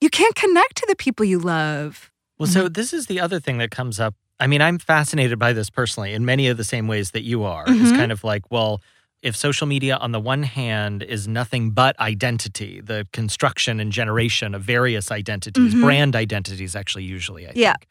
you 0.00 0.10
can't 0.10 0.34
connect 0.34 0.76
to 0.76 0.86
the 0.88 0.96
people 0.96 1.24
you 1.24 1.38
love. 1.38 2.10
Well, 2.38 2.46
so 2.46 2.64
mm-hmm. 2.64 2.72
this 2.72 2.92
is 2.92 3.06
the 3.06 3.20
other 3.20 3.40
thing 3.40 3.58
that 3.58 3.70
comes 3.70 3.98
up. 3.98 4.14
I 4.38 4.46
mean, 4.46 4.60
I'm 4.60 4.78
fascinated 4.78 5.38
by 5.38 5.52
this 5.52 5.70
personally 5.70 6.12
in 6.12 6.24
many 6.24 6.48
of 6.48 6.56
the 6.56 6.64
same 6.64 6.86
ways 6.88 7.12
that 7.12 7.22
you 7.22 7.44
are. 7.44 7.64
Mm-hmm. 7.64 7.82
It's 7.82 7.92
kind 7.92 8.12
of 8.12 8.22
like, 8.22 8.50
well, 8.50 8.82
if 9.22 9.34
social 9.34 9.66
media 9.66 9.96
on 9.96 10.12
the 10.12 10.20
one 10.20 10.42
hand 10.42 11.02
is 11.02 11.26
nothing 11.26 11.70
but 11.70 11.98
identity, 11.98 12.80
the 12.80 13.08
construction 13.12 13.80
and 13.80 13.90
generation 13.90 14.54
of 14.54 14.62
various 14.62 15.10
identities, 15.10 15.72
mm-hmm. 15.72 15.82
brand 15.82 16.14
identities 16.14 16.76
actually 16.76 17.04
usually, 17.04 17.46
I 17.46 17.52
yeah. 17.54 17.72
think. 17.72 17.88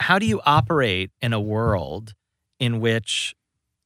How 0.00 0.18
do 0.18 0.26
you 0.26 0.40
operate 0.44 1.10
in 1.20 1.32
a 1.32 1.40
world 1.40 2.14
in 2.58 2.80
which 2.80 3.34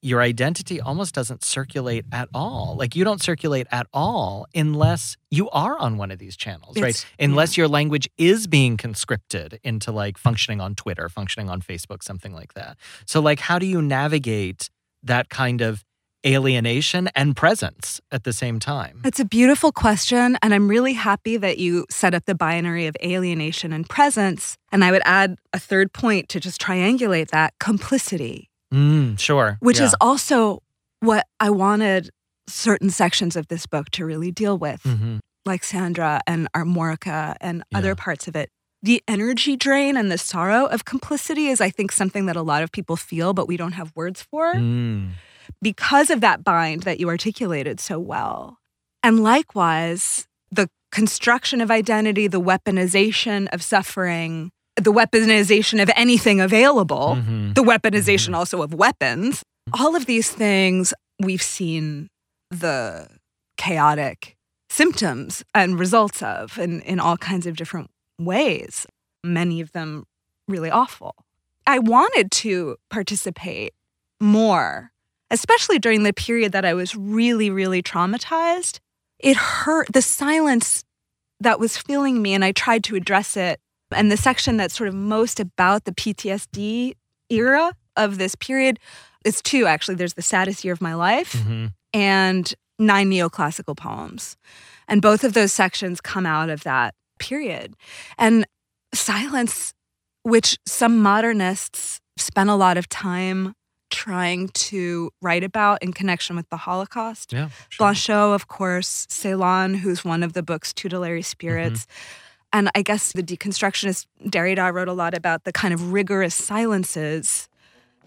your 0.02 0.20
identity 0.20 0.80
almost 0.80 1.14
doesn't 1.14 1.42
circulate 1.44 2.04
at 2.12 2.28
all. 2.34 2.76
Like 2.78 2.94
you 2.94 3.04
don't 3.04 3.20
circulate 3.20 3.66
at 3.72 3.86
all 3.92 4.46
unless 4.54 5.16
you 5.30 5.50
are 5.50 5.78
on 5.78 5.96
one 5.96 6.10
of 6.10 6.18
these 6.18 6.36
channels, 6.36 6.76
it's, 6.76 6.82
right? 6.82 7.06
Unless 7.18 7.56
yeah. 7.56 7.62
your 7.62 7.68
language 7.68 8.08
is 8.16 8.46
being 8.46 8.76
conscripted 8.76 9.58
into 9.64 9.90
like 9.90 10.18
functioning 10.18 10.60
on 10.60 10.74
Twitter, 10.74 11.08
functioning 11.08 11.48
on 11.48 11.60
Facebook, 11.60 12.02
something 12.02 12.32
like 12.32 12.54
that. 12.54 12.76
So 13.06 13.20
like 13.20 13.40
how 13.40 13.58
do 13.58 13.66
you 13.66 13.82
navigate 13.82 14.70
that 15.02 15.28
kind 15.28 15.60
of 15.60 15.84
alienation 16.26 17.08
and 17.14 17.36
presence 17.36 18.00
at 18.10 18.24
the 18.24 18.32
same 18.32 18.58
time? 18.58 19.00
It's 19.04 19.20
a 19.20 19.24
beautiful 19.24 19.72
question. 19.72 20.36
And 20.42 20.52
I'm 20.52 20.68
really 20.68 20.94
happy 20.94 21.36
that 21.36 21.58
you 21.58 21.86
set 21.88 22.14
up 22.14 22.24
the 22.24 22.34
binary 22.34 22.86
of 22.86 22.96
alienation 23.02 23.72
and 23.72 23.88
presence. 23.88 24.56
And 24.72 24.84
I 24.84 24.90
would 24.90 25.02
add 25.04 25.36
a 25.52 25.58
third 25.58 25.92
point 25.92 26.28
to 26.30 26.40
just 26.40 26.60
triangulate 26.60 27.28
that 27.28 27.54
complicity. 27.60 28.50
Mm, 28.72 29.18
sure. 29.18 29.56
Which 29.60 29.78
yeah. 29.78 29.86
is 29.86 29.94
also 30.00 30.62
what 31.00 31.26
I 31.40 31.50
wanted 31.50 32.10
certain 32.48 32.90
sections 32.90 33.36
of 33.36 33.48
this 33.48 33.66
book 33.66 33.90
to 33.90 34.04
really 34.04 34.30
deal 34.30 34.58
with, 34.58 34.82
mm-hmm. 34.82 35.18
like 35.44 35.64
Sandra 35.64 36.20
and 36.26 36.48
Armorica 36.52 37.36
and 37.40 37.62
yeah. 37.70 37.78
other 37.78 37.94
parts 37.94 38.28
of 38.28 38.36
it. 38.36 38.50
The 38.82 39.02
energy 39.08 39.56
drain 39.56 39.96
and 39.96 40.12
the 40.12 40.18
sorrow 40.18 40.66
of 40.66 40.84
complicity 40.84 41.48
is, 41.48 41.60
I 41.60 41.70
think, 41.70 41.90
something 41.90 42.26
that 42.26 42.36
a 42.36 42.42
lot 42.42 42.62
of 42.62 42.70
people 42.70 42.96
feel, 42.96 43.32
but 43.34 43.48
we 43.48 43.56
don't 43.56 43.72
have 43.72 43.92
words 43.96 44.22
for 44.22 44.54
mm. 44.54 45.10
because 45.60 46.10
of 46.10 46.20
that 46.20 46.44
bind 46.44 46.82
that 46.82 47.00
you 47.00 47.08
articulated 47.08 47.80
so 47.80 47.98
well. 47.98 48.58
And 49.02 49.22
likewise, 49.22 50.28
the 50.52 50.68
construction 50.92 51.60
of 51.60 51.70
identity, 51.70 52.28
the 52.28 52.40
weaponization 52.40 53.48
of 53.52 53.62
suffering, 53.62 54.52
the 54.76 54.92
weaponization 54.92 55.82
of 55.82 55.90
anything 55.96 56.40
available, 56.40 57.16
mm-hmm. 57.16 57.52
the 57.54 57.62
weaponization 57.62 58.26
mm-hmm. 58.26 58.34
also 58.36 58.62
of 58.62 58.74
weapons. 58.74 59.42
All 59.78 59.96
of 59.96 60.06
these 60.06 60.30
things 60.30 60.94
we've 61.18 61.42
seen 61.42 62.08
the 62.50 63.08
chaotic 63.56 64.36
symptoms 64.68 65.42
and 65.54 65.78
results 65.78 66.22
of 66.22 66.58
in, 66.58 66.82
in 66.82 67.00
all 67.00 67.16
kinds 67.16 67.46
of 67.46 67.56
different 67.56 67.90
ways, 68.18 68.86
many 69.24 69.60
of 69.60 69.72
them 69.72 70.04
really 70.48 70.70
awful. 70.70 71.14
I 71.66 71.78
wanted 71.78 72.30
to 72.32 72.76
participate 72.90 73.72
more, 74.20 74.92
especially 75.30 75.78
during 75.78 76.04
the 76.04 76.12
period 76.12 76.52
that 76.52 76.64
I 76.64 76.74
was 76.74 76.94
really, 76.94 77.50
really 77.50 77.82
traumatized. 77.82 78.78
It 79.18 79.36
hurt 79.36 79.88
the 79.92 80.02
silence 80.02 80.84
that 81.40 81.58
was 81.58 81.76
filling 81.76 82.22
me, 82.22 82.34
and 82.34 82.44
I 82.44 82.52
tried 82.52 82.84
to 82.84 82.96
address 82.96 83.36
it 83.36 83.60
and 83.96 84.12
the 84.12 84.16
section 84.16 84.56
that's 84.56 84.76
sort 84.76 84.88
of 84.88 84.94
most 84.94 85.40
about 85.40 85.84
the 85.84 85.92
PTSD 85.92 86.94
era 87.30 87.72
of 87.96 88.18
this 88.18 88.34
period 88.34 88.78
is 89.24 89.42
two 89.42 89.66
actually. 89.66 89.96
There's 89.96 90.14
the 90.14 90.22
saddest 90.22 90.64
year 90.64 90.72
of 90.72 90.80
my 90.80 90.94
life 90.94 91.32
mm-hmm. 91.32 91.66
and 91.92 92.54
nine 92.78 93.10
neoclassical 93.10 93.76
poems. 93.76 94.36
And 94.88 95.02
both 95.02 95.24
of 95.24 95.32
those 95.32 95.52
sections 95.52 96.00
come 96.00 96.26
out 96.26 96.50
of 96.50 96.62
that 96.62 96.94
period. 97.18 97.74
And 98.18 98.46
silence, 98.94 99.74
which 100.22 100.58
some 100.66 101.02
modernists 101.02 102.00
spent 102.16 102.50
a 102.50 102.54
lot 102.54 102.76
of 102.76 102.88
time 102.88 103.54
trying 103.90 104.48
to 104.48 105.10
write 105.22 105.44
about 105.44 105.82
in 105.82 105.92
connection 105.92 106.36
with 106.36 106.48
the 106.50 106.56
Holocaust. 106.56 107.32
Yeah, 107.32 107.48
sure. 107.68 107.86
Blanchot, 107.88 108.34
of 108.34 108.48
course, 108.48 109.06
Celan, 109.06 109.76
who's 109.76 110.04
one 110.04 110.22
of 110.22 110.32
the 110.32 110.42
book's 110.42 110.72
tutelary 110.72 111.22
spirits. 111.22 111.82
Mm-hmm 111.86 112.22
and 112.56 112.70
I 112.74 112.80
guess 112.80 113.12
the 113.12 113.22
deconstructionist 113.22 114.06
Derrida 114.24 114.72
wrote 114.72 114.88
a 114.88 114.94
lot 114.94 115.12
about 115.12 115.44
the 115.44 115.52
kind 115.52 115.74
of 115.74 115.92
rigorous 115.92 116.34
silences 116.34 117.50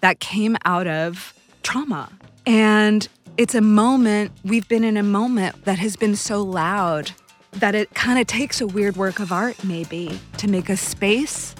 that 0.01 0.19
came 0.19 0.57
out 0.65 0.87
of 0.87 1.35
trauma. 1.61 2.09
And 2.47 3.07
it's 3.37 3.53
a 3.53 3.61
moment, 3.61 4.31
we've 4.43 4.67
been 4.67 4.83
in 4.83 4.97
a 4.97 5.03
moment 5.03 5.65
that 5.65 5.77
has 5.77 5.95
been 5.95 6.15
so 6.15 6.41
loud 6.41 7.11
that 7.51 7.75
it 7.75 7.93
kind 7.93 8.17
of 8.17 8.25
takes 8.25 8.59
a 8.59 8.65
weird 8.65 8.97
work 8.97 9.19
of 9.19 9.31
art, 9.31 9.63
maybe, 9.63 10.19
to 10.37 10.47
make 10.47 10.67
a 10.67 10.77
space 10.77 11.53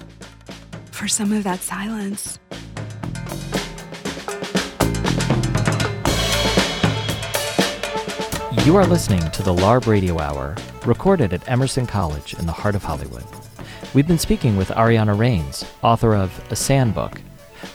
for 0.90 1.08
some 1.08 1.32
of 1.32 1.44
that 1.44 1.60
silence. 1.60 2.40
You 8.66 8.76
are 8.78 8.88
listening 8.88 9.30
to 9.30 9.44
the 9.44 9.54
LARB 9.54 9.86
Radio 9.86 10.20
Hour 10.20 10.56
recorded 10.90 11.32
at 11.34 11.48
Emerson 11.48 11.86
College 11.86 12.34
in 12.34 12.48
the 12.48 12.52
heart 12.52 12.74
of 12.74 12.84
Hollywood. 12.84 13.24
We've 13.94 14.08
been 14.08 14.18
speaking 14.18 14.58
with 14.58 14.70
Ariana 14.70 15.16
Reines, 15.16 15.64
author 15.84 16.16
of 16.16 16.44
A 16.52 16.56
Sand 16.56 16.96
Book. 16.96 17.22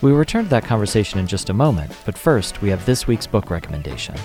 We 0.02 0.10
will 0.10 0.18
return 0.18 0.44
to 0.44 0.50
that 0.50 0.64
conversation 0.64 1.20
in 1.20 1.28
just 1.28 1.48
a 1.48 1.54
moment, 1.54 1.96
but 2.04 2.18
first, 2.18 2.60
we 2.60 2.70
have 2.70 2.84
this 2.84 3.06
week's 3.06 3.28
book 3.28 3.50
recommendation. 3.50 4.16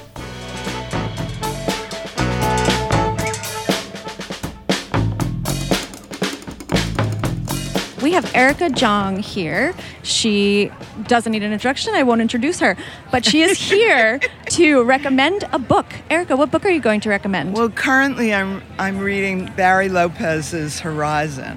We 8.09 8.15
have 8.15 8.33
Erica 8.33 8.71
Jong 8.71 9.19
here. 9.19 9.71
She 10.01 10.71
doesn't 11.03 11.31
need 11.31 11.43
an 11.43 11.53
introduction. 11.53 11.93
I 11.93 12.01
won't 12.01 12.21
introduce 12.21 12.59
her, 12.59 12.75
but 13.11 13.23
she 13.23 13.43
is 13.43 13.59
here 13.71 14.19
to 14.47 14.83
recommend 14.83 15.47
a 15.51 15.59
book. 15.59 15.85
Erica, 16.09 16.35
what 16.35 16.49
book 16.49 16.65
are 16.65 16.71
you 16.71 16.79
going 16.79 17.01
to 17.01 17.09
recommend? 17.09 17.53
Well, 17.53 17.69
currently 17.69 18.33
I'm 18.33 18.63
I'm 18.79 18.97
reading 18.97 19.53
Barry 19.55 19.89
Lopez's 19.89 20.79
Horizon. 20.79 21.55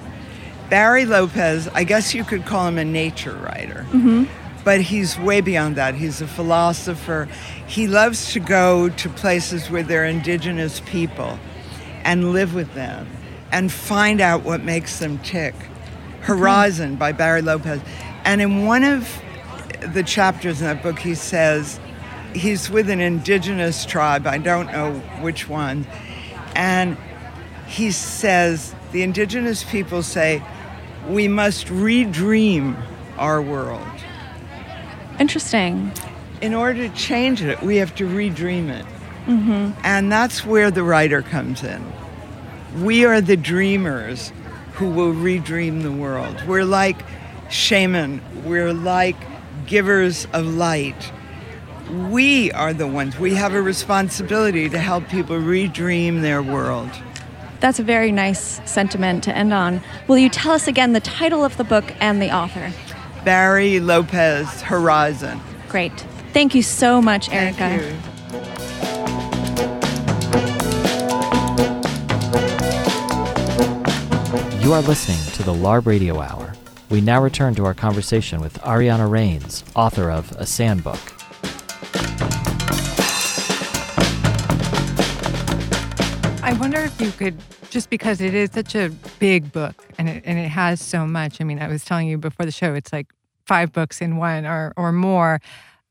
Barry 0.69 1.07
Lopez, 1.07 1.67
I 1.69 1.85
guess 1.85 2.13
you 2.13 2.23
could 2.23 2.45
call 2.45 2.67
him 2.67 2.77
a 2.77 2.85
nature 2.85 3.33
writer. 3.33 3.87
Mm-hmm. 3.89 4.25
But 4.63 4.81
he's 4.81 5.17
way 5.17 5.41
beyond 5.41 5.75
that. 5.77 5.95
He's 5.95 6.21
a 6.21 6.27
philosopher. 6.27 7.27
He 7.65 7.87
loves 7.87 8.31
to 8.33 8.39
go 8.39 8.89
to 8.89 9.09
places 9.09 9.71
where 9.71 9.81
there 9.81 10.03
are 10.03 10.05
indigenous 10.05 10.81
people 10.81 11.39
and 12.03 12.31
live 12.31 12.53
with 12.53 12.71
them 12.75 13.07
and 13.51 13.71
find 13.71 14.21
out 14.21 14.43
what 14.43 14.63
makes 14.63 14.99
them 14.99 15.17
tick. 15.17 15.55
Horizon 16.23 16.95
by 16.95 17.11
Barry 17.11 17.41
Lopez. 17.41 17.81
And 18.25 18.41
in 18.41 18.65
one 18.65 18.83
of 18.83 19.21
the 19.93 20.03
chapters 20.03 20.61
in 20.61 20.67
that 20.67 20.81
book, 20.81 20.99
he 20.99 21.15
says 21.15 21.79
he's 22.33 22.69
with 22.69 22.89
an 22.89 22.99
indigenous 22.99 23.85
tribe, 23.85 24.25
I 24.25 24.37
don't 24.37 24.71
know 24.71 24.93
which 25.21 25.47
one, 25.49 25.85
and 26.55 26.97
he 27.67 27.91
says 27.91 28.73
the 28.91 29.03
indigenous 29.03 29.63
people 29.63 30.03
say, 30.03 30.41
we 31.07 31.27
must 31.27 31.67
redream 31.67 32.81
our 33.17 33.41
world. 33.41 33.87
Interesting. 35.19 35.91
In 36.41 36.53
order 36.53 36.87
to 36.87 36.95
change 36.95 37.41
it, 37.41 37.61
we 37.61 37.77
have 37.77 37.93
to 37.95 38.07
redream 38.07 38.69
it. 38.69 38.85
Mm-hmm. 39.25 39.79
And 39.83 40.11
that's 40.11 40.45
where 40.45 40.71
the 40.71 40.83
writer 40.83 41.21
comes 41.21 41.63
in. 41.63 41.83
We 42.81 43.05
are 43.05 43.21
the 43.21 43.37
dreamers 43.37 44.31
who 44.73 44.89
will 44.89 45.13
redream 45.13 45.83
the 45.83 45.91
world. 45.91 46.41
We're 46.47 46.65
like 46.65 46.97
shaman, 47.49 48.21
we're 48.43 48.73
like 48.73 49.15
givers 49.65 50.25
of 50.33 50.45
light. 50.45 51.11
We 52.09 52.51
are 52.51 52.73
the 52.73 52.87
ones, 52.87 53.19
we 53.19 53.35
have 53.35 53.53
a 53.53 53.61
responsibility 53.61 54.69
to 54.69 54.79
help 54.79 55.07
people 55.09 55.37
redream 55.37 56.21
their 56.21 56.41
world. 56.41 56.89
That's 57.59 57.79
a 57.79 57.83
very 57.83 58.11
nice 58.11 58.59
sentiment 58.69 59.23
to 59.25 59.35
end 59.35 59.53
on. 59.53 59.81
Will 60.07 60.17
you 60.17 60.29
tell 60.29 60.51
us 60.51 60.67
again 60.67 60.93
the 60.93 60.99
title 60.99 61.45
of 61.45 61.55
the 61.57 61.63
book 61.63 61.85
and 62.01 62.21
the 62.21 62.31
author? 62.31 62.73
Barry 63.23 63.79
Lopez 63.79 64.61
Horizon. 64.61 65.39
Great. 65.69 65.93
Thank 66.33 66.55
you 66.55 66.61
so 66.61 67.01
much, 67.01 67.29
Erica. 67.31 68.12
You 74.63 74.71
are 74.71 74.81
listening 74.81 75.19
to 75.33 75.43
the 75.43 75.51
LARB 75.51 75.85
Radio 75.87 76.21
Hour. 76.21 76.53
We 76.89 77.01
now 77.01 77.21
return 77.21 77.53
to 77.55 77.65
our 77.65 77.73
conversation 77.73 78.39
with 78.39 78.53
Ariana 78.61 79.11
Reines, 79.11 79.61
author 79.75 80.09
of 80.09 80.31
A 80.37 80.45
Sand 80.45 80.85
Book. 80.85 81.01
I 86.41 86.53
wonder 86.57 86.79
if 86.79 87.01
you 87.01 87.11
could, 87.11 87.35
just 87.71 87.89
because 87.89 88.21
it 88.21 88.33
is 88.33 88.51
such 88.53 88.73
a 88.73 88.89
big 89.19 89.51
book 89.51 89.75
and 89.97 90.07
it, 90.07 90.23
and 90.25 90.39
it 90.39 90.47
has 90.47 90.79
so 90.79 91.05
much. 91.05 91.41
I 91.41 91.43
mean, 91.43 91.59
I 91.59 91.67
was 91.67 91.83
telling 91.83 92.07
you 92.07 92.17
before 92.17 92.45
the 92.45 92.51
show, 92.53 92.73
it's 92.73 92.93
like 92.93 93.07
five 93.45 93.73
books 93.73 93.99
in 93.99 94.15
one 94.15 94.45
or, 94.45 94.71
or 94.77 94.93
more. 94.93 95.41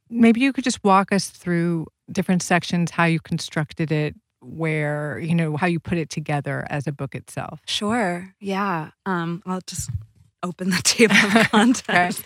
Maybe 0.09 0.41
you 0.41 0.51
could 0.51 0.65
just 0.65 0.83
walk 0.83 1.13
us 1.13 1.29
through 1.29 1.89
different 2.11 2.43
sections, 2.43 2.93
how 2.93 3.05
you 3.05 3.21
constructed 3.21 3.93
it, 3.93 4.17
where, 4.43 5.19
you 5.19 5.35
know, 5.35 5.57
how 5.57 5.67
you 5.67 5.79
put 5.81 5.99
it 5.99 6.11
together 6.11 6.67
as 6.69 6.87
a 6.87 6.93
book 6.93 7.15
itself. 7.15 7.61
Sure. 7.67 8.35
Yeah. 8.41 8.91
Um, 9.07 9.43
I'll 9.47 9.61
just 9.67 9.91
open 10.43 10.71
the 10.71 10.77
table 10.85 11.15
of 11.15 11.51
contents. 11.51 12.23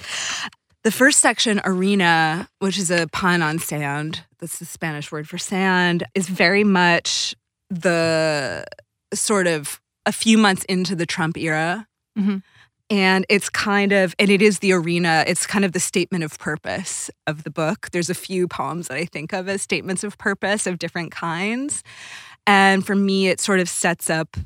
The 0.82 0.90
first 0.92 1.20
section, 1.20 1.60
arena, 1.64 2.48
which 2.60 2.78
is 2.78 2.90
a 2.90 3.06
pun 3.08 3.42
on 3.42 3.58
sand, 3.58 4.22
that's 4.38 4.58
the 4.58 4.64
Spanish 4.64 5.10
word 5.10 5.28
for 5.28 5.38
sand, 5.38 6.04
is 6.14 6.28
very 6.28 6.64
much 6.64 7.34
the 7.70 8.64
sort 9.12 9.46
of 9.46 9.80
a 10.04 10.12
few 10.12 10.38
months 10.38 10.64
into 10.64 10.94
the 10.94 11.06
Trump 11.06 11.36
era. 11.36 11.88
Mhm. 12.16 12.42
And 12.88 13.26
it's 13.28 13.48
kind 13.48 13.92
of, 13.92 14.14
and 14.18 14.30
it 14.30 14.40
is 14.40 14.60
the 14.60 14.72
arena, 14.72 15.24
it's 15.26 15.44
kind 15.46 15.64
of 15.64 15.72
the 15.72 15.80
statement 15.80 16.22
of 16.22 16.38
purpose 16.38 17.10
of 17.26 17.42
the 17.42 17.50
book. 17.50 17.88
There's 17.90 18.10
a 18.10 18.14
few 18.14 18.46
poems 18.46 18.88
that 18.88 18.96
I 18.96 19.04
think 19.06 19.32
of 19.32 19.48
as 19.48 19.60
statements 19.60 20.04
of 20.04 20.16
purpose 20.18 20.66
of 20.68 20.78
different 20.78 21.10
kinds. 21.10 21.82
And 22.46 22.86
for 22.86 22.94
me, 22.94 23.26
it 23.26 23.40
sort 23.40 23.58
of 23.58 23.68
sets 23.68 24.08
up, 24.08 24.36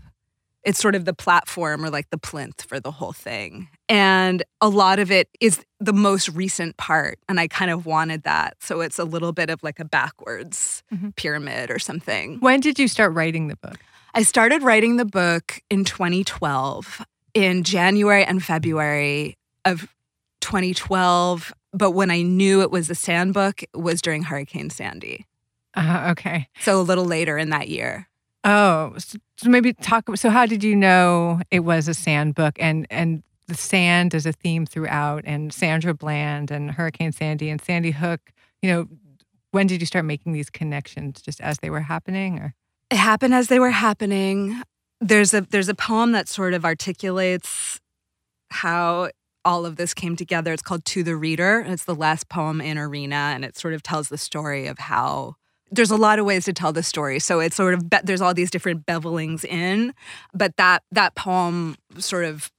it's 0.64 0.78
sort 0.78 0.94
of 0.94 1.04
the 1.04 1.12
platform 1.12 1.84
or 1.84 1.90
like 1.90 2.08
the 2.08 2.16
plinth 2.16 2.62
for 2.62 2.80
the 2.80 2.90
whole 2.90 3.12
thing. 3.12 3.68
And 3.90 4.42
a 4.62 4.70
lot 4.70 4.98
of 4.98 5.10
it 5.10 5.28
is 5.40 5.62
the 5.78 5.92
most 5.92 6.30
recent 6.30 6.78
part. 6.78 7.18
And 7.28 7.38
I 7.38 7.46
kind 7.46 7.70
of 7.70 7.84
wanted 7.84 8.22
that. 8.22 8.56
So 8.60 8.80
it's 8.80 8.98
a 8.98 9.04
little 9.04 9.32
bit 9.32 9.50
of 9.50 9.62
like 9.62 9.78
a 9.80 9.84
backwards 9.84 10.82
Mhm. 10.94 11.14
pyramid 11.14 11.70
or 11.70 11.78
something. 11.78 12.38
When 12.40 12.60
did 12.60 12.78
you 12.78 12.88
start 12.88 13.12
writing 13.12 13.48
the 13.48 13.56
book? 13.56 13.78
I 14.14 14.22
started 14.22 14.62
writing 14.62 14.96
the 14.96 15.04
book 15.04 15.60
in 15.70 15.84
2012, 15.84 17.04
in 17.34 17.64
January 17.64 18.24
and 18.24 18.42
February 18.42 19.36
of 19.64 19.88
2012. 20.40 21.52
But 21.72 21.92
when 21.92 22.10
I 22.10 22.22
knew 22.22 22.62
it 22.62 22.70
was 22.70 22.90
a 22.90 22.94
sand 22.94 23.34
book, 23.34 23.62
was 23.74 24.02
during 24.02 24.24
Hurricane 24.24 24.70
Sandy. 24.70 25.26
Uh, 25.74 26.08
okay. 26.10 26.48
So 26.60 26.80
a 26.80 26.82
little 26.82 27.04
later 27.04 27.38
in 27.38 27.50
that 27.50 27.68
year. 27.68 28.08
Oh, 28.42 28.94
so, 28.98 29.18
so 29.36 29.50
maybe 29.50 29.72
talk. 29.72 30.16
So, 30.16 30.30
how 30.30 30.46
did 30.46 30.64
you 30.64 30.74
know 30.74 31.40
it 31.50 31.60
was 31.60 31.88
a 31.88 31.94
sand 31.94 32.34
book 32.34 32.56
and 32.58 32.86
and 32.90 33.22
the 33.48 33.54
sand 33.54 34.14
is 34.14 34.24
a 34.26 34.32
theme 34.32 34.64
throughout, 34.64 35.24
and 35.26 35.52
Sandra 35.52 35.92
Bland 35.92 36.50
and 36.50 36.70
Hurricane 36.70 37.12
Sandy 37.12 37.50
and 37.50 37.60
Sandy 37.60 37.90
Hook? 37.90 38.32
You 38.62 38.70
know, 38.70 38.88
when 39.50 39.66
did 39.66 39.80
you 39.80 39.86
start 39.86 40.04
making 40.06 40.32
these 40.32 40.48
connections? 40.48 41.20
Just 41.20 41.40
as 41.40 41.58
they 41.58 41.68
were 41.68 41.80
happening, 41.80 42.38
or 42.38 42.54
It 42.90 42.96
happened 42.96 43.34
as 43.34 43.48
they 43.48 43.58
were 43.58 43.70
happening. 43.70 44.62
There's 45.00 45.32
a 45.32 45.42
there's 45.42 45.68
a 45.68 45.74
poem 45.74 46.12
that 46.12 46.28
sort 46.28 46.54
of 46.54 46.64
articulates 46.64 47.80
how 48.50 49.10
all 49.44 49.64
of 49.64 49.76
this 49.76 49.94
came 49.94 50.16
together. 50.16 50.52
It's 50.52 50.62
called 50.62 50.84
To 50.86 51.02
the 51.02 51.16
Reader. 51.16 51.64
It's 51.66 51.84
the 51.84 51.94
last 51.94 52.28
poem 52.28 52.60
in 52.60 52.76
Arena, 52.76 53.32
and 53.34 53.44
it 53.44 53.56
sort 53.56 53.74
of 53.74 53.82
tells 53.82 54.08
the 54.08 54.18
story 54.18 54.66
of 54.66 54.78
how 54.78 55.36
there's 55.70 55.90
a 55.90 55.96
lot 55.96 56.18
of 56.18 56.26
ways 56.26 56.44
to 56.46 56.52
tell 56.52 56.72
the 56.72 56.82
story. 56.82 57.18
So 57.18 57.40
it's 57.40 57.56
sort 57.56 57.74
of 57.74 57.88
be- 57.88 57.98
there's 58.02 58.20
all 58.20 58.34
these 58.34 58.50
different 58.50 58.86
bevelings 58.86 59.44
in, 59.44 59.94
but 60.34 60.56
that 60.56 60.82
that 60.92 61.14
poem 61.14 61.76
sort 61.98 62.24
of 62.24 62.50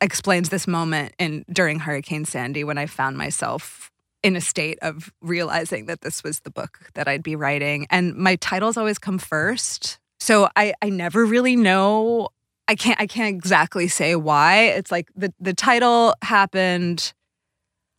explains 0.00 0.50
this 0.50 0.66
moment 0.66 1.14
in 1.18 1.44
during 1.52 1.80
Hurricane 1.80 2.24
Sandy 2.24 2.62
when 2.62 2.78
I 2.78 2.86
found 2.86 3.16
myself 3.16 3.90
in 4.22 4.36
a 4.36 4.40
state 4.40 4.78
of 4.82 5.12
realizing 5.20 5.86
that 5.86 6.02
this 6.02 6.22
was 6.22 6.40
the 6.40 6.50
book 6.50 6.90
that 6.94 7.08
I'd 7.08 7.22
be 7.22 7.36
writing. 7.36 7.86
And 7.90 8.14
my 8.14 8.36
titles 8.36 8.76
always 8.76 8.98
come 8.98 9.18
first. 9.18 9.98
So 10.20 10.48
I, 10.56 10.74
I 10.82 10.90
never 10.90 11.24
really 11.24 11.56
know. 11.56 12.28
I 12.66 12.74
can't 12.74 13.00
I 13.00 13.06
can't 13.06 13.34
exactly 13.34 13.88
say 13.88 14.14
why. 14.16 14.64
It's 14.64 14.90
like 14.90 15.08
the, 15.16 15.32
the 15.40 15.54
title 15.54 16.14
happened. 16.22 17.12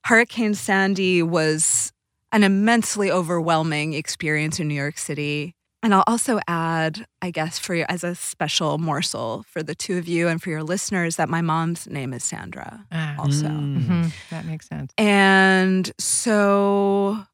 Hurricane 0.05 0.53
Sandy 0.53 1.23
was 1.23 1.91
an 2.32 2.43
immensely 2.43 3.12
overwhelming 3.12 3.93
experience 3.93 4.60
in 4.60 4.67
New 4.67 4.75
York 4.75 4.97
City. 4.97 5.55
And 5.82 5.93
I'll 5.93 6.03
also 6.08 6.39
add, 6.47 7.05
I 7.21 7.32
guess, 7.32 7.58
for 7.58 7.73
you 7.73 7.86
as 7.88 8.03
a 8.03 8.13
special 8.13 8.77
morsel 8.77 9.45
for 9.47 9.63
the 9.63 9.73
two 9.73 9.97
of 9.97 10.08
you 10.10 10.27
and 10.27 10.41
for 10.41 10.49
your 10.49 10.62
listeners, 10.62 11.15
that 11.15 11.29
my 11.29 11.41
mom's 11.41 11.88
name 11.88 12.13
is 12.13 12.23
Sandra. 12.23 12.86
Also. 13.17 13.47
Mm. 13.47 13.88
Mhm, 13.88 14.12
that 14.29 14.45
makes 14.45 14.67
sense. 14.67 14.91
And 14.97 15.89
so 15.97 17.25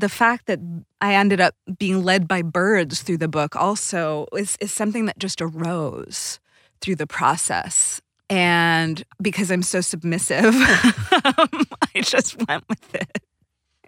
the 0.00 0.08
fact 0.08 0.46
that 0.46 0.58
I 1.00 1.14
ended 1.14 1.40
up 1.40 1.54
being 1.78 2.02
led 2.04 2.26
by 2.28 2.42
birds 2.42 3.02
through 3.02 3.18
the 3.18 3.28
book 3.28 3.56
also 3.56 4.26
is, 4.36 4.56
is 4.60 4.72
something 4.72 5.06
that 5.06 5.18
just 5.18 5.40
arose 5.40 6.38
through 6.80 6.96
the 6.96 7.06
process. 7.06 8.00
And 8.30 9.02
because 9.22 9.50
I'm 9.50 9.62
so 9.62 9.80
submissive, 9.80 10.54
um, 10.54 10.54
I 11.94 12.00
just 12.02 12.36
went 12.46 12.64
with 12.68 12.94
it. 12.94 13.18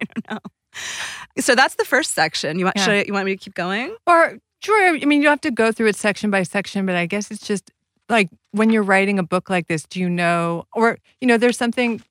I 0.01 0.05
don't 0.05 0.31
know. 0.31 0.39
So 1.39 1.53
that's 1.53 1.75
the 1.75 1.85
first 1.85 2.13
section. 2.13 2.57
You 2.57 2.65
want 2.65 2.77
Yeah. 2.77 2.85
should 2.85 2.93
I, 2.93 3.03
you 3.03 3.13
want 3.13 3.25
me 3.25 3.35
to 3.35 3.43
keep 3.43 3.53
going? 3.53 3.95
Or 4.07 4.37
sure, 4.63 4.95
I 4.95 5.05
mean, 5.05 5.21
you 5.21 5.29
have 5.29 5.41
to 5.41 5.51
go 5.51 5.71
through 5.71 5.87
it 5.87 5.95
section 5.95 6.31
by 6.31 6.43
section, 6.43 6.85
but 6.85 6.95
I 6.95 7.05
guess 7.05 7.29
it's 7.29 7.45
just 7.45 7.71
like 8.09 8.29
when 8.51 8.71
you're 8.71 8.83
writing 8.83 9.19
a 9.19 9.23
book 9.23 9.49
like 9.49 9.67
this, 9.67 9.83
do 9.83 9.99
you 9.99 10.09
know, 10.09 10.65
or 10.73 10.97
you 11.19 11.27
know, 11.27 11.37
there's 11.37 11.57
something 11.57 12.01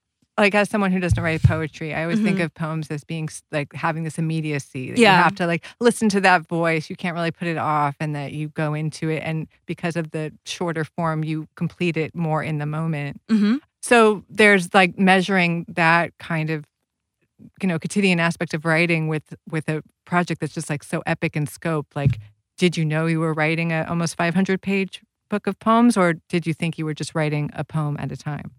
like 0.41 0.55
as 0.55 0.69
someone 0.71 0.91
who 0.91 0.99
doesn't 1.01 1.23
write 1.23 1.43
poetry, 1.43 1.95
I 1.95 2.03
always 2.03 2.21
think 2.21 2.41
of 2.41 2.53
poems 2.55 2.89
as 2.91 3.05
being 3.05 3.29
like 3.53 3.73
having 3.75 4.03
this 4.05 4.19
immediacy. 4.19 4.91
That 4.91 4.99
Yeah. 4.99 5.19
you 5.19 5.23
have 5.23 5.35
to 5.37 5.47
like 5.47 5.65
listen 5.81 6.09
to 6.11 6.21
that 6.23 6.49
voice. 6.49 6.89
You 6.91 6.97
can't 6.97 7.15
really 7.15 7.31
put 7.31 7.47
it 7.47 7.59
off, 7.59 7.95
and 8.01 8.15
that 8.17 8.33
you 8.33 8.49
go 8.49 8.75
into 8.75 9.09
it, 9.11 9.23
and 9.25 9.47
because 9.67 9.97
of 9.97 10.11
the 10.11 10.33
shorter 10.47 10.85
form, 10.85 11.23
you 11.25 11.47
complete 11.57 11.97
it 11.97 12.15
more 12.15 12.43
in 12.43 12.59
the 12.59 12.67
moment. 12.67 13.21
Mm-hmm. 13.29 13.57
So 13.83 14.25
there's 14.29 14.73
like 14.75 14.99
measuring 14.99 15.67
that 15.69 16.17
kind 16.19 16.51
of 16.51 16.65
you 17.63 17.69
know 17.69 17.79
quotidian 17.79 18.19
aspect 18.21 18.53
of 18.55 18.65
writing 18.65 19.09
with 19.09 19.35
with 19.51 19.69
a 19.69 19.83
project 20.05 20.41
that's 20.41 20.55
just 20.55 20.69
like 20.71 20.83
so 20.83 21.03
epic 21.07 21.37
in 21.37 21.47
scope. 21.47 21.87
Like, 21.95 22.19
did 22.59 22.77
you 22.77 22.85
know 22.85 23.07
you 23.07 23.21
were 23.21 23.33
writing 23.35 23.73
a 23.73 23.85
almost 23.89 24.17
500 24.17 24.61
page 24.63 25.01
book 25.29 25.47
of 25.47 25.59
poems, 25.59 25.97
or 25.97 26.15
did 26.29 26.47
you 26.47 26.53
think 26.55 26.77
you 26.79 26.85
were 26.85 26.95
just 26.95 27.15
writing 27.15 27.51
a 27.55 27.63
poem 27.65 27.97
at 28.01 28.11
a 28.11 28.17
time? 28.17 28.51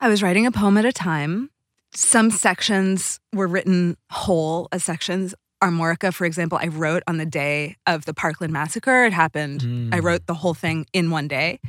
I 0.00 0.08
was 0.08 0.22
writing 0.22 0.46
a 0.46 0.50
poem 0.52 0.76
at 0.78 0.84
a 0.84 0.92
time. 0.92 1.50
Some 1.92 2.30
sections 2.30 3.20
were 3.32 3.46
written 3.46 3.96
whole 4.10 4.68
as 4.72 4.84
sections. 4.84 5.34
Armorica, 5.62 6.12
for 6.14 6.24
example, 6.24 6.58
I 6.60 6.68
wrote 6.68 7.02
on 7.06 7.18
the 7.18 7.26
day 7.26 7.76
of 7.86 8.06
the 8.06 8.14
Parkland 8.14 8.52
massacre. 8.52 9.04
It 9.04 9.12
happened. 9.12 9.60
I 9.92 9.98
Mm. 10.00 10.02
wrote 10.02 10.26
the 10.26 10.34
whole 10.34 10.54
thing 10.54 10.86
in 10.94 11.10
one 11.10 11.28
day. 11.28 11.60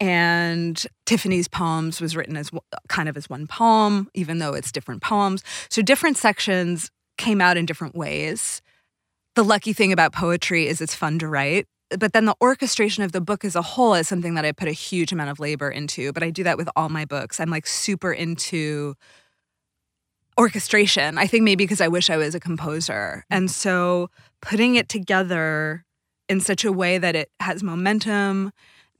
And 0.00 0.82
Tiffany's 1.04 1.48
poems 1.48 2.00
was 2.00 2.16
written 2.16 2.36
as 2.36 2.50
kind 2.88 3.08
of 3.08 3.16
as 3.16 3.28
one 3.28 3.46
poem, 3.46 4.08
even 4.14 4.38
though 4.38 4.54
it's 4.54 4.72
different 4.72 5.02
poems. 5.02 5.42
So 5.68 5.82
different 5.82 6.16
sections 6.16 6.90
came 7.18 7.40
out 7.40 7.56
in 7.56 7.66
different 7.66 7.94
ways. 7.96 8.62
The 9.34 9.44
lucky 9.44 9.72
thing 9.72 9.92
about 9.92 10.12
poetry 10.12 10.66
is 10.68 10.80
it's 10.80 10.94
fun 10.94 11.18
to 11.18 11.28
write. 11.28 11.66
But 11.96 12.12
then 12.12 12.26
the 12.26 12.36
orchestration 12.40 13.02
of 13.02 13.12
the 13.12 13.20
book 13.20 13.44
as 13.44 13.56
a 13.56 13.62
whole 13.62 13.94
is 13.94 14.08
something 14.08 14.34
that 14.34 14.44
I 14.44 14.52
put 14.52 14.68
a 14.68 14.72
huge 14.72 15.12
amount 15.12 15.30
of 15.30 15.40
labor 15.40 15.70
into. 15.70 16.12
But 16.12 16.22
I 16.22 16.30
do 16.30 16.44
that 16.44 16.58
with 16.58 16.68
all 16.76 16.88
my 16.88 17.04
books. 17.04 17.40
I'm 17.40 17.50
like 17.50 17.66
super 17.66 18.12
into 18.12 18.94
orchestration. 20.38 21.18
I 21.18 21.26
think 21.26 21.42
maybe 21.44 21.64
because 21.64 21.80
I 21.80 21.88
wish 21.88 22.10
I 22.10 22.16
was 22.16 22.34
a 22.34 22.40
composer. 22.40 23.24
And 23.30 23.50
so 23.50 24.10
putting 24.40 24.76
it 24.76 24.88
together 24.88 25.84
in 26.28 26.40
such 26.40 26.64
a 26.64 26.72
way 26.72 26.98
that 26.98 27.16
it 27.16 27.30
has 27.40 27.62
momentum, 27.62 28.52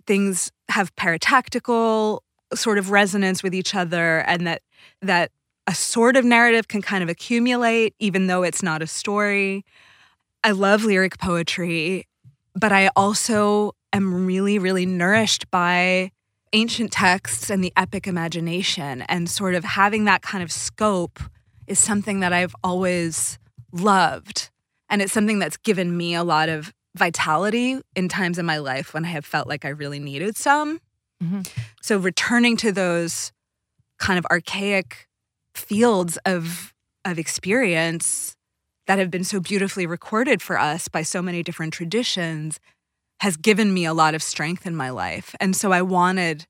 things 0.06 0.50
have 0.70 0.94
paratactical 0.96 2.20
sort 2.54 2.78
of 2.78 2.90
resonance 2.90 3.42
with 3.42 3.54
each 3.54 3.74
other 3.74 4.20
and 4.20 4.46
that 4.46 4.62
that 5.02 5.30
a 5.66 5.74
sort 5.74 6.16
of 6.16 6.24
narrative 6.24 6.66
can 6.66 6.80
kind 6.80 7.02
of 7.02 7.10
accumulate 7.10 7.94
even 7.98 8.26
though 8.26 8.42
it's 8.42 8.62
not 8.62 8.80
a 8.80 8.86
story. 8.86 9.64
I 10.42 10.52
love 10.52 10.84
lyric 10.84 11.18
poetry, 11.18 12.06
but 12.54 12.72
I 12.72 12.90
also 12.96 13.72
am 13.92 14.26
really 14.26 14.58
really 14.58 14.86
nourished 14.86 15.50
by 15.50 16.10
ancient 16.52 16.92
texts 16.92 17.50
and 17.50 17.62
the 17.62 17.72
epic 17.76 18.06
imagination 18.06 19.02
and 19.02 19.28
sort 19.28 19.54
of 19.54 19.64
having 19.64 20.04
that 20.04 20.22
kind 20.22 20.42
of 20.42 20.50
scope 20.50 21.20
is 21.66 21.78
something 21.78 22.20
that 22.20 22.32
I've 22.32 22.54
always 22.64 23.38
loved 23.72 24.50
and 24.88 25.02
it's 25.02 25.12
something 25.12 25.38
that's 25.38 25.58
given 25.58 25.96
me 25.96 26.14
a 26.14 26.24
lot 26.24 26.48
of 26.48 26.72
vitality 26.96 27.80
in 27.94 28.08
times 28.08 28.38
in 28.38 28.46
my 28.46 28.58
life 28.58 28.94
when 28.94 29.04
I 29.04 29.08
have 29.08 29.24
felt 29.24 29.46
like 29.46 29.64
I 29.64 29.68
really 29.68 30.00
needed 30.00 30.36
some. 30.36 30.80
Mhm. 31.22 31.46
So 31.82 31.98
returning 31.98 32.56
to 32.58 32.72
those 32.72 33.32
kind 33.98 34.18
of 34.18 34.26
archaic 34.30 35.08
fields 35.54 36.18
of 36.24 36.72
of 37.04 37.18
experience 37.18 38.36
that 38.88 38.98
have 38.98 39.10
been 39.10 39.22
so 39.22 39.38
beautifully 39.38 39.86
recorded 39.86 40.42
for 40.42 40.58
us 40.58 40.88
by 40.88 41.02
so 41.02 41.22
many 41.22 41.44
different 41.44 41.72
traditions 41.72 42.58
has 43.20 43.36
given 43.36 43.72
me 43.72 43.84
a 43.84 43.92
lot 43.94 44.14
of 44.14 44.22
strength 44.22 44.66
in 44.66 44.74
my 44.74 44.90
life. 44.90 45.34
And 45.40 45.54
so 45.54 45.70
I 45.72 45.82
wanted 45.82 46.46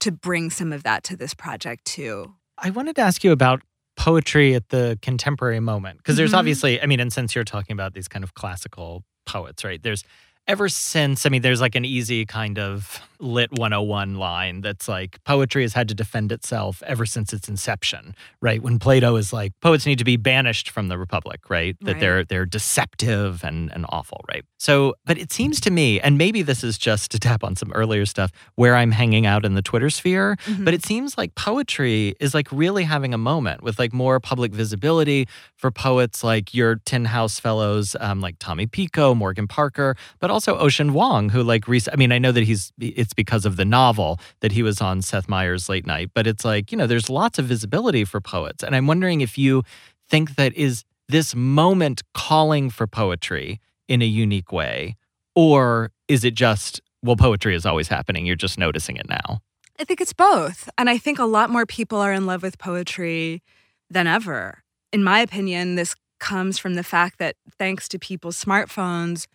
to 0.00 0.10
bring 0.10 0.50
some 0.50 0.72
of 0.72 0.82
that 0.82 1.04
to 1.04 1.16
this 1.16 1.34
project 1.34 1.84
too. 1.84 2.34
I 2.58 2.70
wanted 2.70 2.96
to 2.96 3.02
ask 3.02 3.22
you 3.22 3.32
about 3.32 3.62
poetry 3.96 4.54
at 4.54 4.70
the 4.70 4.98
contemporary 5.02 5.60
moment 5.60 5.98
because 5.98 6.16
there's 6.16 6.32
Mhm. 6.32 6.38
obviously, 6.38 6.80
I 6.82 6.86
mean, 6.86 7.00
and 7.00 7.12
since 7.12 7.34
you're 7.34 7.44
talking 7.44 7.74
about 7.74 7.94
these 7.94 8.08
kind 8.08 8.24
of 8.24 8.34
classical 8.34 9.04
poets, 9.26 9.64
right? 9.64 9.82
There's 9.82 10.04
ever 10.46 10.68
since, 10.68 11.26
I 11.26 11.28
mean, 11.30 11.42
there's 11.42 11.60
like 11.60 11.74
an 11.74 11.84
easy 11.84 12.26
kind 12.26 12.58
of 12.58 13.00
lit 13.24 13.50
101 13.52 14.14
line 14.16 14.60
that's 14.60 14.86
like 14.86 15.18
poetry 15.24 15.62
has 15.62 15.72
had 15.72 15.88
to 15.88 15.94
defend 15.94 16.30
itself 16.30 16.82
ever 16.86 17.06
since 17.06 17.32
its 17.32 17.48
inception, 17.48 18.14
right? 18.40 18.62
When 18.62 18.78
Plato 18.78 19.16
is 19.16 19.32
like 19.32 19.52
poets 19.60 19.86
need 19.86 19.98
to 19.98 20.04
be 20.04 20.16
banished 20.16 20.70
from 20.70 20.88
the 20.88 20.98
republic, 20.98 21.48
right? 21.50 21.76
That 21.80 21.92
Right. 21.94 22.00
they're 22.00 22.24
they're 22.24 22.46
deceptive 22.46 23.42
and 23.44 23.70
and 23.72 23.86
awful, 23.88 24.20
right? 24.28 24.44
So, 24.58 24.94
but 25.06 25.16
it 25.18 25.32
seems 25.32 25.60
to 25.62 25.70
me, 25.70 26.00
and 26.00 26.18
maybe 26.18 26.42
this 26.42 26.62
is 26.64 26.76
just 26.78 27.10
to 27.12 27.18
tap 27.18 27.42
on 27.44 27.56
some 27.56 27.72
earlier 27.72 28.04
stuff 28.06 28.30
where 28.56 28.74
I'm 28.76 28.90
hanging 28.92 29.26
out 29.26 29.44
in 29.44 29.54
the 29.54 29.62
Twitter 29.62 29.90
sphere, 29.90 30.36
Mm-hmm. 30.44 30.64
but 30.64 30.74
it 30.74 30.84
seems 30.84 31.16
like 31.16 31.34
poetry 31.34 32.14
is 32.20 32.34
like 32.34 32.48
really 32.52 32.84
having 32.84 33.14
a 33.14 33.18
moment 33.18 33.62
with 33.62 33.78
like 33.78 33.92
more 33.92 34.20
public 34.20 34.52
visibility 34.52 35.26
for 35.56 35.70
poets 35.70 36.22
like 36.24 36.52
your 36.52 36.76
Tin 36.84 37.04
House 37.06 37.38
fellows, 37.40 37.96
um, 38.00 38.20
like 38.20 38.36
Tommy 38.38 38.66
Pico, 38.66 39.14
Morgan 39.14 39.46
Parker, 39.48 39.96
but 40.20 40.30
also 40.30 40.58
Ocean 40.58 40.90
Vuong, 40.92 41.30
who 41.30 41.42
like, 41.42 41.66
rec- 41.68 41.88
I 41.92 41.96
mean, 41.96 42.12
I 42.12 42.18
know 42.18 42.32
that 42.32 42.44
he's, 42.44 42.72
it's 42.78 43.13
because 43.14 43.44
of 43.44 43.56
the 43.56 43.64
novel 43.64 44.18
that 44.40 44.52
he 44.52 44.62
was 44.62 44.80
on 44.80 45.02
Seth 45.02 45.28
Meyers 45.28 45.68
late 45.68 45.86
night, 45.86 46.10
but 46.14 46.26
it's 46.26 46.44
like, 46.44 46.72
you 46.72 46.78
know, 46.78 46.86
there's 46.86 47.08
lots 47.08 47.38
of 47.38 47.46
visibility 47.46 48.04
for 48.04 48.20
poets. 48.20 48.62
And 48.62 48.74
I'm 48.74 48.86
wondering 48.86 49.20
if 49.20 49.38
you 49.38 49.62
think 50.08 50.36
that 50.36 50.52
is 50.54 50.84
this 51.08 51.34
moment 51.34 52.02
calling 52.14 52.70
for 52.70 52.86
poetry 52.86 53.60
in 53.88 54.02
a 54.02 54.06
unique 54.06 54.52
way, 54.52 54.96
or 55.34 55.90
is 56.08 56.24
it 56.24 56.34
just, 56.34 56.80
well, 57.02 57.16
poetry 57.16 57.54
is 57.54 57.66
always 57.66 57.88
happening. 57.88 58.24
You're 58.24 58.36
just 58.36 58.58
noticing 58.58 58.96
it 58.96 59.08
now. 59.08 59.40
I 59.78 59.84
think 59.84 60.00
it's 60.00 60.12
both. 60.12 60.68
And 60.78 60.88
I 60.88 60.98
think 60.98 61.18
a 61.18 61.24
lot 61.24 61.50
more 61.50 61.66
people 61.66 61.98
are 61.98 62.12
in 62.12 62.26
love 62.26 62.42
with 62.42 62.58
poetry 62.58 63.42
than 63.90 64.06
ever. 64.06 64.62
In 64.92 65.02
my 65.02 65.20
opinion, 65.20 65.74
this 65.74 65.94
comes 66.20 66.58
from 66.58 66.74
the 66.74 66.84
fact 66.84 67.18
that 67.18 67.36
thanks 67.58 67.88
to 67.88 67.98
people's 67.98 68.42
smartphones, 68.42 69.26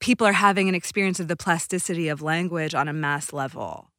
people 0.00 0.26
are 0.26 0.32
having 0.32 0.68
an 0.68 0.74
experience 0.74 1.20
of 1.20 1.28
the 1.28 1.36
plasticity 1.36 2.08
of 2.08 2.22
language 2.22 2.74
on 2.74 2.88
a 2.88 2.92
mass 2.92 3.32
level. 3.32 3.90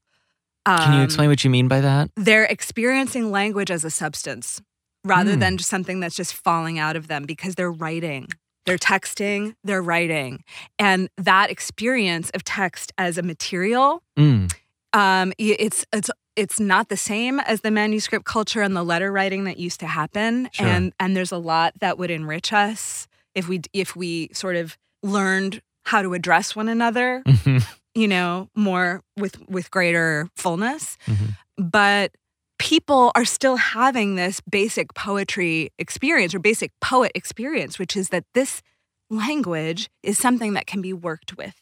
Can 0.66 0.94
you 0.94 1.00
Um, 1.00 1.04
explain 1.06 1.30
what 1.30 1.44
you 1.44 1.50
mean 1.50 1.68
by 1.68 1.82
that? 1.82 2.12
They're 2.16 2.44
experiencing 2.46 3.32
language 3.32 3.72
as 3.72 3.84
a 3.84 3.90
substance 3.90 4.62
rather 5.04 5.34
Hmm. 5.34 5.40
than 5.40 5.58
just 5.58 5.70
something 5.70 6.00
that's 6.00 6.16
just 6.16 6.34
falling 6.34 6.78
out 6.78 6.96
of 6.96 7.08
them 7.08 7.24
because 7.24 7.56
they're 7.56 7.72
writing. 7.72 8.28
They're 8.66 8.78
texting, 8.78 9.56
they're 9.64 9.82
writing. 9.82 10.44
And 10.78 11.10
that 11.18 11.50
experience 11.50 12.30
of 12.32 12.44
text 12.44 12.92
as 12.98 13.18
a 13.18 13.24
material, 13.24 14.04
mm. 14.18 14.54
um, 14.94 15.34
it's, 15.40 15.86
it's 15.94 16.12
it's 16.36 16.60
not 16.60 16.88
the 16.88 16.96
same 16.98 17.40
as 17.42 17.62
the 17.62 17.72
manuscript 17.72 18.24
culture 18.26 18.62
and 18.62 18.74
the 18.76 18.84
letter 18.84 19.12
writing 19.12 19.44
that 19.46 19.58
used 19.58 19.80
to 19.82 19.88
happen, 19.88 20.50
Sure. 20.54 20.68
and 20.68 20.94
and 21.00 21.16
there's 21.16 21.32
a 21.34 21.38
lot 21.38 21.74
that 21.80 21.98
would 21.98 22.10
enrich 22.12 22.54
us 22.54 23.08
if 23.36 23.50
we 23.50 23.62
if 23.74 23.96
we 23.96 24.30
sort 24.34 24.56
of 24.56 24.78
learned 25.04 25.62
how 25.84 26.02
to 26.02 26.14
address 26.14 26.56
one 26.56 26.70
another, 26.70 27.24
Mhm. 27.26 27.66
you 27.96 28.08
know, 28.08 28.50
more 28.56 29.02
with 29.18 29.38
with 29.50 29.72
greater 29.72 30.30
fullness. 30.36 30.98
Mhm. 31.08 31.36
But 31.58 32.12
people 32.58 33.12
are 33.16 33.26
still 33.26 33.56
having 33.56 34.16
this 34.16 34.42
basic 34.42 34.94
poetry 34.94 35.72
experience 35.80 36.36
or 36.36 36.40
basic 36.40 36.72
poet 36.82 37.12
experience, 37.16 37.80
which 37.80 37.96
is 37.96 38.10
that 38.10 38.26
this 38.34 38.62
language 39.10 39.90
is 40.04 40.18
something 40.18 40.54
that 40.54 40.68
can 40.68 40.82
be 40.82 40.94
worked 40.94 41.38
with, 41.38 41.56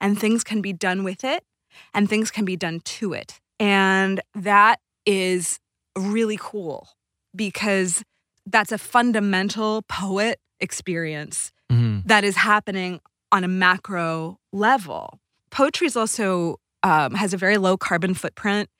and 0.00 0.18
things 0.18 0.42
can 0.44 0.62
be 0.62 0.72
done 0.72 1.04
with 1.04 1.24
it 1.24 1.44
and 1.92 2.08
things 2.08 2.30
can 2.30 2.44
be 2.44 2.56
done 2.56 2.80
to 2.80 3.12
it. 3.12 3.40
And 3.60 4.20
that 4.34 4.80
is 5.04 5.58
really 5.96 6.38
cool 6.40 6.88
because 7.34 8.02
that's 8.46 8.72
a 8.72 8.78
fundamental 8.78 9.82
poet 9.82 10.38
experience 10.60 11.52
Mhm. 11.70 12.02
that 12.06 12.24
is 12.24 12.36
happening 12.36 13.00
on 13.36 13.44
a 13.44 13.48
macro 13.48 14.38
level. 14.50 15.20
Poetry 15.50 15.86
is 15.86 15.94
also 15.94 16.56
um, 16.82 17.14
has 17.14 17.34
a 17.34 17.36
very 17.36 17.58
low 17.58 17.76
carbon 17.76 18.14
footprint. 18.14 18.70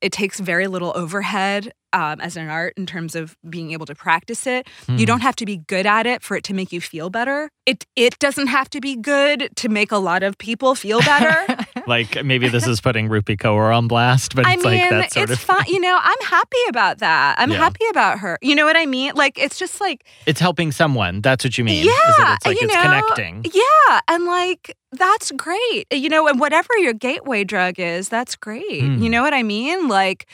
It 0.00 0.10
takes 0.10 0.40
very 0.40 0.66
little 0.68 0.92
overhead 0.94 1.72
um, 1.92 2.20
as 2.20 2.36
an 2.36 2.48
art 2.48 2.72
in 2.76 2.86
terms 2.86 3.14
of 3.14 3.36
being 3.48 3.72
able 3.72 3.86
to 3.86 3.94
practice 3.94 4.46
it. 4.46 4.68
Hmm. 4.86 4.96
You 4.96 5.06
don't 5.06 5.20
have 5.20 5.36
to 5.36 5.46
be 5.46 5.58
good 5.58 5.86
at 5.86 6.06
it 6.06 6.22
for 6.22 6.36
it 6.36 6.44
to 6.44 6.54
make 6.54 6.72
you 6.72 6.80
feel 6.80 7.10
better. 7.10 7.50
It 7.66 7.84
it 7.94 8.18
doesn't 8.18 8.46
have 8.46 8.70
to 8.70 8.80
be 8.80 8.96
good 8.96 9.50
to 9.56 9.68
make 9.68 9.92
a 9.92 9.98
lot 9.98 10.22
of 10.22 10.38
people 10.38 10.74
feel 10.74 11.00
better. 11.00 11.54
like 11.86 12.24
maybe 12.24 12.48
this 12.48 12.66
is 12.66 12.80
putting 12.80 13.08
Rupi 13.08 13.36
Kaur 13.36 13.76
on 13.76 13.88
blast, 13.88 14.34
but 14.34 14.46
I 14.46 14.54
it's 14.54 14.64
mean, 14.64 14.80
like 14.80 14.90
that 14.90 15.12
sort 15.12 15.30
it's 15.30 15.40
of 15.40 15.44
fine. 15.44 15.64
You 15.66 15.80
know, 15.80 15.98
I'm 16.00 16.20
happy 16.24 16.56
about 16.68 16.98
that. 16.98 17.36
I'm 17.38 17.50
Yeah. 17.50 17.58
happy 17.58 17.84
about 17.90 18.18
her. 18.20 18.38
You 18.42 18.54
know 18.54 18.64
what 18.64 18.76
I 18.76 18.86
mean? 18.86 19.12
Like, 19.14 19.38
it's 19.38 19.58
just 19.58 19.80
like, 19.80 20.04
it's 20.26 20.40
helping 20.40 20.72
someone. 20.72 21.20
That's 21.22 21.44
what 21.44 21.56
you 21.58 21.64
mean. 21.64 21.84
yeah, 21.86 22.34
it's 22.34 22.46
like 22.46 22.60
you 22.60 22.66
it's 22.68 22.74
know, 22.74 22.82
connecting. 22.82 23.44
Yeah, 23.52 24.00
and 24.08 24.24
like 24.24 24.76
that's 24.92 25.30
great. 25.32 25.86
You 25.92 26.08
know, 26.08 26.26
and 26.28 26.40
whatever 26.40 26.76
your 26.78 26.92
gateway 26.94 27.44
drug 27.44 27.78
is, 27.78 28.08
that's 28.08 28.36
great. 28.36 28.82
Mm. 28.82 29.02
You 29.02 29.10
know 29.10 29.22
what 29.22 29.34
I 29.34 29.42
mean? 29.42 29.88
Like, 29.88 30.26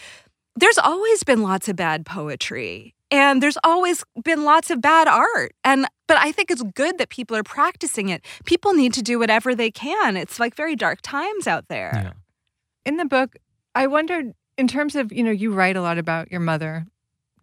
there's 0.56 0.78
always 0.78 1.22
been 1.24 1.42
lots 1.42 1.68
of 1.68 1.76
bad 1.76 2.04
poetry. 2.06 2.94
And 3.12 3.42
there's 3.42 3.58
always 3.62 4.02
been 4.24 4.44
lots 4.44 4.70
of 4.70 4.80
bad 4.80 5.06
art. 5.06 5.54
And 5.62 5.86
but 6.08 6.16
I 6.16 6.32
think 6.32 6.50
it's 6.50 6.62
good 6.74 6.98
that 6.98 7.10
people 7.10 7.36
are 7.36 7.42
practicing 7.42 8.08
it. 8.08 8.24
People 8.44 8.72
need 8.72 8.92
to 8.94 9.02
do 9.02 9.18
whatever 9.18 9.54
they 9.54 9.70
can. 9.70 10.16
It's 10.16 10.40
like 10.40 10.54
very 10.56 10.74
dark 10.74 11.00
times 11.02 11.46
out 11.46 11.68
there. 11.68 11.90
Yeah. 11.94 12.12
in 12.84 12.96
the 12.96 13.04
book, 13.04 13.36
I 13.74 13.86
wondered 13.86 14.32
in 14.58 14.66
terms 14.66 14.96
of 14.96 15.12
you 15.12 15.22
know 15.22 15.30
you 15.30 15.52
write 15.52 15.76
a 15.76 15.82
lot 15.82 15.98
about 15.98 16.30
your 16.30 16.40
mother, 16.40 16.86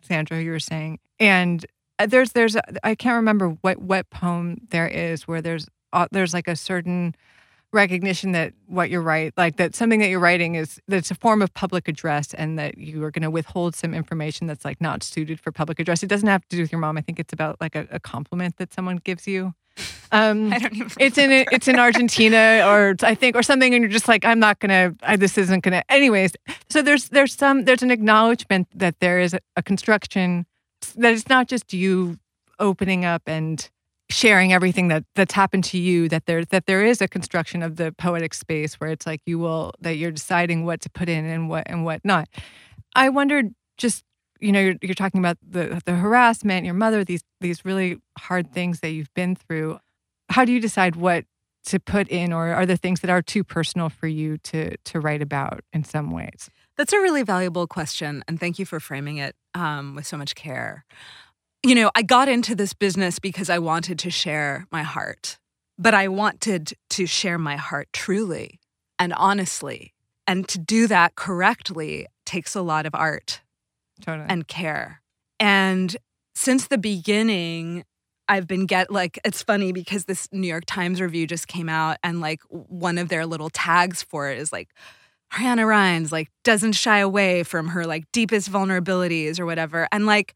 Sandra. 0.02 0.42
You 0.42 0.52
were 0.52 0.60
saying, 0.60 1.00
and 1.20 1.66
uh, 2.00 2.08
there's 2.08 2.32
there's 2.32 2.58
I 2.84 2.96
can't 2.96 3.16
remember 3.16 3.50
what 3.62 3.78
what 3.80 4.10
poem 4.10 4.62
there 4.70 4.88
is 4.88 5.28
where 5.28 5.42
there's 5.42 5.68
uh, 5.94 6.08
there's 6.12 6.34
like 6.34 6.48
a 6.48 6.56
certain 6.56 7.16
recognition 7.72 8.32
that 8.32 8.54
what 8.68 8.90
you're 8.90 9.02
right 9.02 9.32
like 9.38 9.58
that 9.58 9.76
something 9.76 10.00
that 10.00 10.10
you're 10.10 10.20
writing 10.20 10.56
is 10.56 10.82
that's 10.88 11.12
a 11.12 11.16
form 11.16 11.42
of 11.42 11.54
public 11.54 11.88
address 11.88 12.34
and 12.34 12.58
that 12.58 12.78
you 12.78 13.04
are 13.04 13.12
going 13.12 13.22
to 13.22 13.30
withhold 13.30 13.76
some 13.76 13.94
information 13.94 14.48
that's 14.48 14.66
like 14.66 14.82
not 14.82 15.04
suited 15.04 15.40
for 15.40 15.52
public 15.52 15.80
address 15.80 16.02
it 16.02 16.08
doesn't 16.08 16.28
have 16.28 16.42
to 16.48 16.56
do 16.56 16.64
with 16.64 16.72
your 16.72 16.80
mom 16.80 16.98
i 16.98 17.02
think 17.02 17.20
it's 17.20 17.34
about 17.34 17.60
like 17.62 17.76
a, 17.76 17.88
a 17.92 18.00
compliment 18.00 18.58
that 18.58 18.74
someone 18.74 18.98
gives 18.98 19.28
you 19.28 19.54
um 20.12 20.52
I 20.52 20.60
don't 20.60 20.76
even 20.76 20.92
it's 21.00 21.18
in 21.18 21.32
it's 21.32 21.68
in 21.68 21.80
Argentina 21.80 22.64
or 22.66 22.96
I 23.02 23.16
think 23.16 23.36
or 23.36 23.44
something, 23.44 23.74
and 23.74 23.82
you're 23.82 23.92
just 23.92 24.08
like, 24.08 24.26
I'm 24.26 24.40
not 24.40 24.60
gonna. 24.60 24.94
I, 25.04 25.16
this 25.16 25.38
isn't 25.38 25.64
gonna. 25.64 25.84
Anyways, 25.88 26.34
so 26.70 26.82
there's 26.82 27.10
there's 27.10 27.34
some 27.34 27.66
there's 27.66 27.84
an 27.84 27.92
acknowledgement 27.92 28.68
that 28.74 29.00
there 29.00 29.20
is 29.20 29.34
a, 29.34 29.40
a 29.56 29.64
construction 29.64 30.46
that 30.96 31.14
it's 31.14 31.30
not 31.30 31.48
just 31.48 31.74
you 31.74 32.18
opening 32.60 33.06
up 33.06 33.24
and 33.26 33.70
sharing 34.10 34.54
everything 34.54 34.88
that 34.90 35.04
that's 35.16 35.34
happened 35.34 35.64
to 35.66 35.78
you. 35.78 36.10
That 36.10 36.26
there 36.26 36.46
that 36.46 36.66
there 36.66 36.86
is 36.86 37.02
a 37.02 37.08
construction 37.08 37.62
of 37.64 37.76
the 37.76 37.92
poetic 37.92 38.34
space 38.34 38.76
where 38.76 38.90
it's 38.90 39.06
like 39.06 39.22
you 39.26 39.40
will 39.40 39.74
that 39.82 39.98
you're 39.98 40.12
deciding 40.12 40.66
what 40.66 40.82
to 40.82 40.90
put 40.90 41.10
in 41.10 41.26
and 41.26 41.50
what 41.50 41.64
and 41.68 41.86
what 41.86 42.04
not. 42.04 42.28
I 42.96 43.10
wondered 43.10 43.54
just 43.78 44.04
you 44.40 44.52
know 44.52 44.60
you're, 44.60 44.76
you're 44.82 44.94
talking 44.94 45.20
about 45.20 45.38
the 45.48 45.82
the 45.86 45.94
harassment 45.96 46.66
your 46.66 46.74
mother 46.74 47.04
these 47.04 47.24
these 47.42 47.66
really 47.66 47.98
hard 48.18 48.52
things 48.54 48.80
that 48.80 48.92
you've 48.92 49.14
been 49.14 49.36
through 49.36 49.80
how 50.30 50.46
do 50.46 50.52
you 50.52 50.62
decide 50.62 50.96
what 50.96 51.26
to 51.66 51.80
put 51.80 52.08
in 52.08 52.32
or 52.32 52.54
are 52.54 52.66
there 52.66 52.78
things 52.78 53.02
that 53.02 53.10
are 53.10 53.22
too 53.22 53.44
personal 53.44 53.90
for 53.90 54.08
you 54.08 54.38
to 54.38 54.78
to 54.86 55.00
write 55.00 55.22
about 55.22 55.62
in 55.74 55.84
some 55.84 56.10
ways 56.12 56.50
That's 56.80 56.94
a 56.94 57.02
really 57.02 57.24
valuable 57.24 57.68
question, 57.68 58.24
and 58.26 58.40
thank 58.40 58.58
you 58.58 58.66
for 58.66 58.80
framing 58.80 59.18
it 59.18 59.36
um, 59.54 59.96
with 59.96 60.08
so 60.08 60.16
much 60.16 60.34
care. 60.34 60.86
You 61.64 61.76
know, 61.76 61.92
I 61.94 62.04
got 62.04 62.30
into 62.30 62.56
this 62.56 62.74
business 62.74 63.20
because 63.20 63.50
I 63.50 63.60
wanted 63.60 64.00
to 64.00 64.10
share 64.10 64.66
my 64.72 64.84
heart, 64.84 65.38
but 65.78 65.94
I 65.94 66.08
wanted 66.08 66.74
to 66.92 67.06
share 67.06 67.38
my 67.38 67.58
heart 67.58 67.90
truly 67.92 68.60
and 68.98 69.14
honestly. 69.14 69.94
And 70.26 70.48
to 70.50 70.60
do 70.60 70.88
that 70.88 71.16
correctly 71.16 72.08
takes 72.26 72.56
a 72.56 72.62
lot 72.62 72.86
of 72.86 72.96
art 72.96 73.42
totally 74.02 74.28
and 74.30 74.48
care. 74.48 75.02
And 75.40 75.98
since 76.34 76.68
the 76.68 76.78
beginning, 76.78 77.84
I've 78.30 78.48
been 78.48 78.66
get 78.66 78.92
like 78.92 79.20
it's 79.26 79.42
funny 79.42 79.74
because 79.74 80.06
this 80.06 80.30
New 80.32 80.48
York 80.48 80.66
Times 80.68 81.02
review 81.02 81.26
just 81.28 81.48
came 81.48 81.68
out 81.68 81.98
and 82.04 82.22
like 82.22 82.42
one 82.50 82.98
of 82.98 83.10
their 83.10 83.26
little 83.26 83.50
tags 83.50 84.04
for 84.04 84.30
it 84.30 84.38
is 84.38 84.54
like 84.54 84.70
Ariana 85.34 85.68
Reines 85.68 86.12
like 86.12 86.30
doesn't 86.44 86.74
shy 86.74 87.00
away 87.00 87.44
from 87.44 87.70
her 87.70 87.86
like 87.86 88.06
deepest 88.12 88.52
vulnerabilities 88.52 89.40
or 89.40 89.46
whatever. 89.46 89.88
And 89.92 90.06
like 90.06 90.36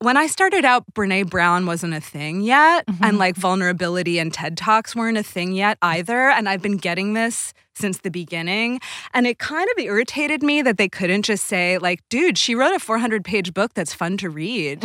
when 0.00 0.16
I 0.16 0.26
started 0.26 0.64
out, 0.64 0.84
Brene 0.94 1.30
Brown 1.30 1.64
wasn't 1.66 1.94
a 1.94 2.00
thing 2.00 2.42
yet, 2.42 2.84
and 2.86 3.14
Mhm. 3.14 3.18
like 3.18 3.36
vulnerability 3.36 4.18
and 4.18 4.32
TED 4.32 4.56
Talks 4.56 4.94
weren't 4.94 5.16
a 5.16 5.22
thing 5.22 5.52
yet 5.52 5.78
either. 5.80 6.28
And 6.30 6.48
I've 6.48 6.60
been 6.62 6.76
getting 6.76 7.14
this 7.14 7.54
since 7.74 7.98
the 7.98 8.10
beginning. 8.10 8.80
And 9.14 9.26
it 9.26 9.38
kind 9.38 9.68
of 9.76 9.82
irritated 9.82 10.42
me 10.42 10.62
that 10.62 10.76
they 10.78 10.88
couldn't 10.88 11.22
just 11.22 11.46
say, 11.46 11.76
like, 11.78 12.00
dude, 12.08 12.36
she 12.38 12.54
wrote 12.54 12.74
a 12.74 12.78
400 12.78 13.24
page 13.24 13.52
book 13.54 13.72
that's 13.74 13.92
fun 13.94 14.16
to 14.18 14.30
read. 14.30 14.82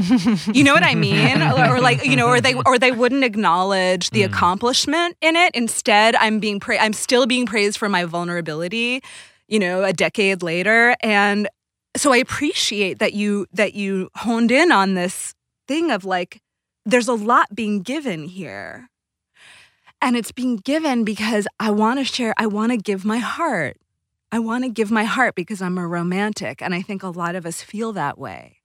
You 0.53 0.63
know 0.63 0.73
what 0.73 0.83
I 0.83 0.95
mean? 0.95 1.41
or, 1.41 1.75
or 1.75 1.79
like, 1.81 2.05
you 2.05 2.15
know, 2.15 2.27
or 2.27 2.39
they 2.41 2.53
or 2.53 2.77
they 2.79 2.91
wouldn't 2.91 3.23
acknowledge 3.23 4.09
the 4.11 4.21
Mm. 4.21 4.25
accomplishment 4.25 5.15
in 5.21 5.35
it. 5.35 5.51
Instead, 5.55 6.15
I'm 6.15 6.39
being 6.39 6.59
pra- 6.59 6.79
I'm 6.79 6.93
still 6.93 7.25
being 7.27 7.45
praised 7.45 7.77
for 7.77 7.89
my 7.89 8.05
vulnerability. 8.05 9.01
you 9.47 9.59
know, 9.59 9.83
a 9.83 9.91
decade 9.91 10.41
later. 10.41 10.95
And 11.01 11.49
so 11.97 12.13
I 12.13 12.17
appreciate 12.17 12.99
that 12.99 13.13
you 13.13 13.47
that 13.53 13.73
you 13.73 14.09
honed 14.15 14.51
in 14.51 14.71
on 14.71 14.93
this 14.93 15.33
thing 15.67 15.91
of 15.91 16.05
like 16.05 16.41
there's 16.85 17.07
a 17.07 17.13
lot 17.13 17.53
being 17.53 17.81
given 17.81 18.25
here. 18.25 18.89
And 20.01 20.17
it's 20.17 20.31
being 20.31 20.57
given 20.57 21.03
because 21.03 21.47
I 21.59 21.69
want 21.69 21.99
to 21.99 22.05
share, 22.05 22.33
I 22.37 22.47
want 22.47 22.71
to 22.71 22.77
give 22.77 23.05
my 23.05 23.19
heart. 23.19 23.77
I 24.31 24.39
want 24.39 24.63
to 24.63 24.69
give 24.69 24.89
my 24.89 25.03
heart 25.03 25.35
because 25.35 25.61
I'm 25.61 25.77
a 25.77 25.87
romantic. 25.87 26.61
And 26.61 26.73
I 26.73 26.81
think 26.81 27.03
a 27.03 27.09
lot 27.09 27.35
of 27.35 27.45
us 27.45 27.61
feel 27.61 27.93
that 27.93 28.17
way. 28.17 28.61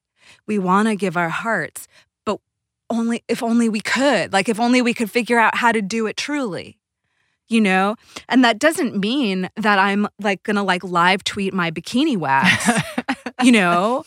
We 0.46 0.58
want 0.58 0.88
to 0.88 0.96
give 0.96 1.16
our 1.16 1.28
hearts, 1.28 1.86
but 2.24 2.40
only 2.88 3.22
if 3.28 3.42
only 3.42 3.68
we 3.68 3.80
could, 3.80 4.32
like 4.32 4.48
if 4.48 4.58
only 4.58 4.80
we 4.80 4.94
could 4.94 5.10
figure 5.10 5.38
out 5.38 5.56
how 5.56 5.72
to 5.72 5.82
do 5.82 6.06
it 6.06 6.16
truly. 6.16 6.78
You 7.48 7.60
know? 7.60 7.96
And 8.28 8.42
that 8.42 8.58
doesn't 8.58 8.98
mean 8.98 9.50
that 9.56 9.78
I'm 9.78 10.08
like 10.18 10.42
gonna 10.42 10.64
like 10.64 10.82
live 10.82 11.22
tweet 11.22 11.52
my 11.52 11.70
bikini 11.70 12.16
wax, 12.16 12.70
you 13.42 13.52
know, 13.52 14.04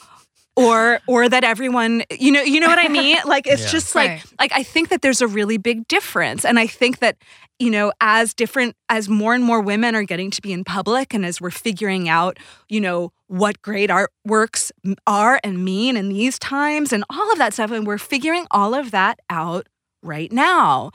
or 0.55 0.99
or 1.07 1.29
that 1.29 1.43
everyone 1.43 2.03
you 2.11 2.31
know 2.31 2.41
you 2.41 2.59
know 2.59 2.67
what 2.67 2.79
i 2.79 2.87
mean 2.89 3.17
like 3.25 3.47
it's 3.47 3.63
Yeah. 3.63 3.69
just 3.69 3.95
like 3.95 4.09
Right. 4.09 4.23
like 4.39 4.51
i 4.53 4.63
think 4.63 4.89
that 4.89 5.01
there's 5.01 5.21
a 5.21 5.27
really 5.27 5.57
big 5.57 5.87
difference 5.87 6.43
and 6.43 6.59
i 6.59 6.67
think 6.67 6.99
that 6.99 7.15
you 7.59 7.69
know 7.69 7.93
as 8.01 8.33
different 8.33 8.75
as 8.89 9.07
more 9.07 9.33
and 9.33 9.43
more 9.43 9.61
women 9.61 9.95
are 9.95 10.03
getting 10.03 10.31
to 10.31 10.41
be 10.41 10.51
in 10.51 10.63
public 10.65 11.13
and 11.13 11.25
as 11.25 11.39
we're 11.39 11.51
figuring 11.51 12.09
out 12.09 12.37
you 12.67 12.81
know 12.81 13.11
what 13.27 13.61
great 13.61 13.89
artworks 13.89 14.71
are 15.07 15.39
and 15.43 15.63
mean 15.63 15.95
in 15.95 16.09
these 16.09 16.37
times 16.39 16.91
and 16.91 17.03
all 17.09 17.31
of 17.31 17.37
that 17.37 17.53
stuff 17.53 17.71
and 17.71 17.85
we're 17.87 17.97
figuring 17.99 18.45
all 18.51 18.73
of 18.73 18.91
that 18.91 19.19
out 19.29 19.67
right 20.03 20.31
now 20.33 20.91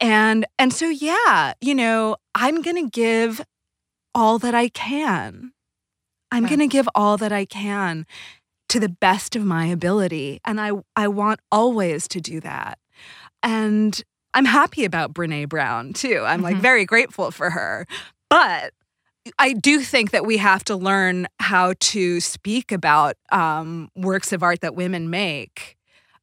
and 0.00 0.44
and 0.58 0.72
so 0.74 0.88
yeah 0.88 1.52
you 1.62 1.74
know 1.74 2.16
i'm 2.34 2.60
going 2.60 2.76
to 2.84 2.90
give 2.90 3.40
all 4.14 4.38
that 4.38 4.54
i 4.54 4.68
can 4.68 5.52
i'm 6.32 6.44
going 6.46 6.58
to 6.60 6.66
give 6.66 6.88
all 6.94 7.16
that 7.16 7.32
i 7.32 7.44
can 7.44 8.06
to 8.68 8.80
the 8.80 8.88
best 8.88 9.36
of 9.36 9.44
my 9.44 9.66
ability 9.66 10.40
and 10.44 10.60
i 10.60 10.70
i 10.96 11.06
want 11.08 11.40
always 11.52 12.06
to 12.08 12.20
do 12.20 12.40
that 12.40 12.78
and 13.42 14.02
i'm 14.34 14.44
happy 14.44 14.84
about 14.84 15.14
brene 15.14 15.48
brown 15.48 15.92
too 15.92 16.22
i'm 16.26 16.42
like 16.42 16.56
Mhm. 16.56 16.60
very 16.60 16.84
grateful 16.84 17.30
for 17.30 17.50
her 17.50 17.86
but 18.28 18.72
I 19.40 19.54
do 19.54 19.80
think 19.80 20.12
that 20.12 20.24
we 20.24 20.36
have 20.36 20.62
to 20.66 20.76
learn 20.76 21.26
how 21.40 21.74
to 21.80 22.20
speak 22.20 22.70
about 22.70 23.16
um, 23.32 23.88
works 23.96 24.32
of 24.32 24.44
art 24.44 24.60
that 24.60 24.76
women 24.76 25.10
make 25.10 25.76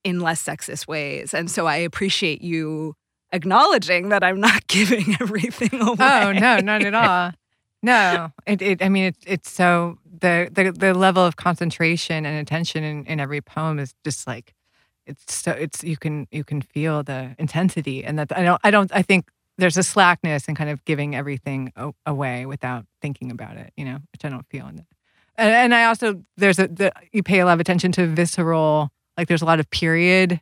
in 0.06 0.22
less 0.22 0.42
sexist 0.42 0.88
ways. 0.88 1.34
And 1.34 1.52
so 1.52 1.68
I 1.68 1.76
appreciate 1.76 2.42
you 2.42 2.96
acknowledging 3.34 4.08
that 4.08 4.24
I'm 4.24 4.40
not 4.40 4.68
giving 4.68 5.18
everything 5.20 5.82
away. 5.82 5.98
Oh 6.00 6.32
no, 6.32 6.60
not 6.62 6.82
at 6.84 6.94
all. 6.94 7.34
No, 7.84 8.32
it, 8.48 8.62
it 8.62 8.82
I 8.82 8.88
mean, 8.90 9.04
it's 9.04 9.20
it's 9.28 9.52
so 9.52 10.00
the, 10.20 10.50
the 10.52 10.72
the 10.72 10.94
level 10.94 11.24
of 11.24 11.36
concentration 11.36 12.26
and 12.26 12.40
attention 12.40 12.84
in, 12.84 13.06
in 13.06 13.20
every 13.20 13.42
poem 13.42 13.78
is 13.78 13.94
just 14.06 14.26
like 14.26 14.54
it's 15.06 15.36
so 15.36 15.52
it's 15.52 15.84
you 15.84 15.98
can 15.98 16.26
you 16.32 16.46
can 16.46 16.62
feel 16.62 17.04
the 17.04 17.36
intensity 17.38 18.06
and 18.06 18.18
that 18.18 18.36
I 18.36 18.42
don't 18.42 18.62
I 18.64 18.72
don't 18.72 18.92
I 18.96 19.02
think 19.02 19.30
there's 19.58 19.78
a 19.78 19.84
slackness 19.84 20.48
in 20.48 20.56
kind 20.56 20.70
of 20.70 20.84
giving 20.86 21.14
everything 21.14 21.74
away 22.06 22.46
without 22.46 22.86
thinking 23.02 23.30
about 23.30 23.58
it, 23.58 23.72
you 23.78 23.86
know, 23.86 24.00
which 24.14 24.26
I 24.26 24.30
don't 24.30 24.48
feel 24.48 24.66
in 24.68 24.80
it. 24.80 24.86
And, 25.36 25.52
and 25.52 25.76
I 25.76 25.84
also 25.86 26.24
there's 26.38 26.60
a 26.60 26.70
the, 26.70 26.94
you 27.12 27.22
pay 27.22 27.40
a 27.40 27.46
lot 27.46 27.56
of 27.56 27.60
attention 27.60 27.92
to 27.94 28.08
visceral 28.08 28.92
like 29.18 29.28
there's 29.28 29.42
a 29.42 29.46
lot 29.46 29.60
of 29.60 29.70
period 29.70 30.40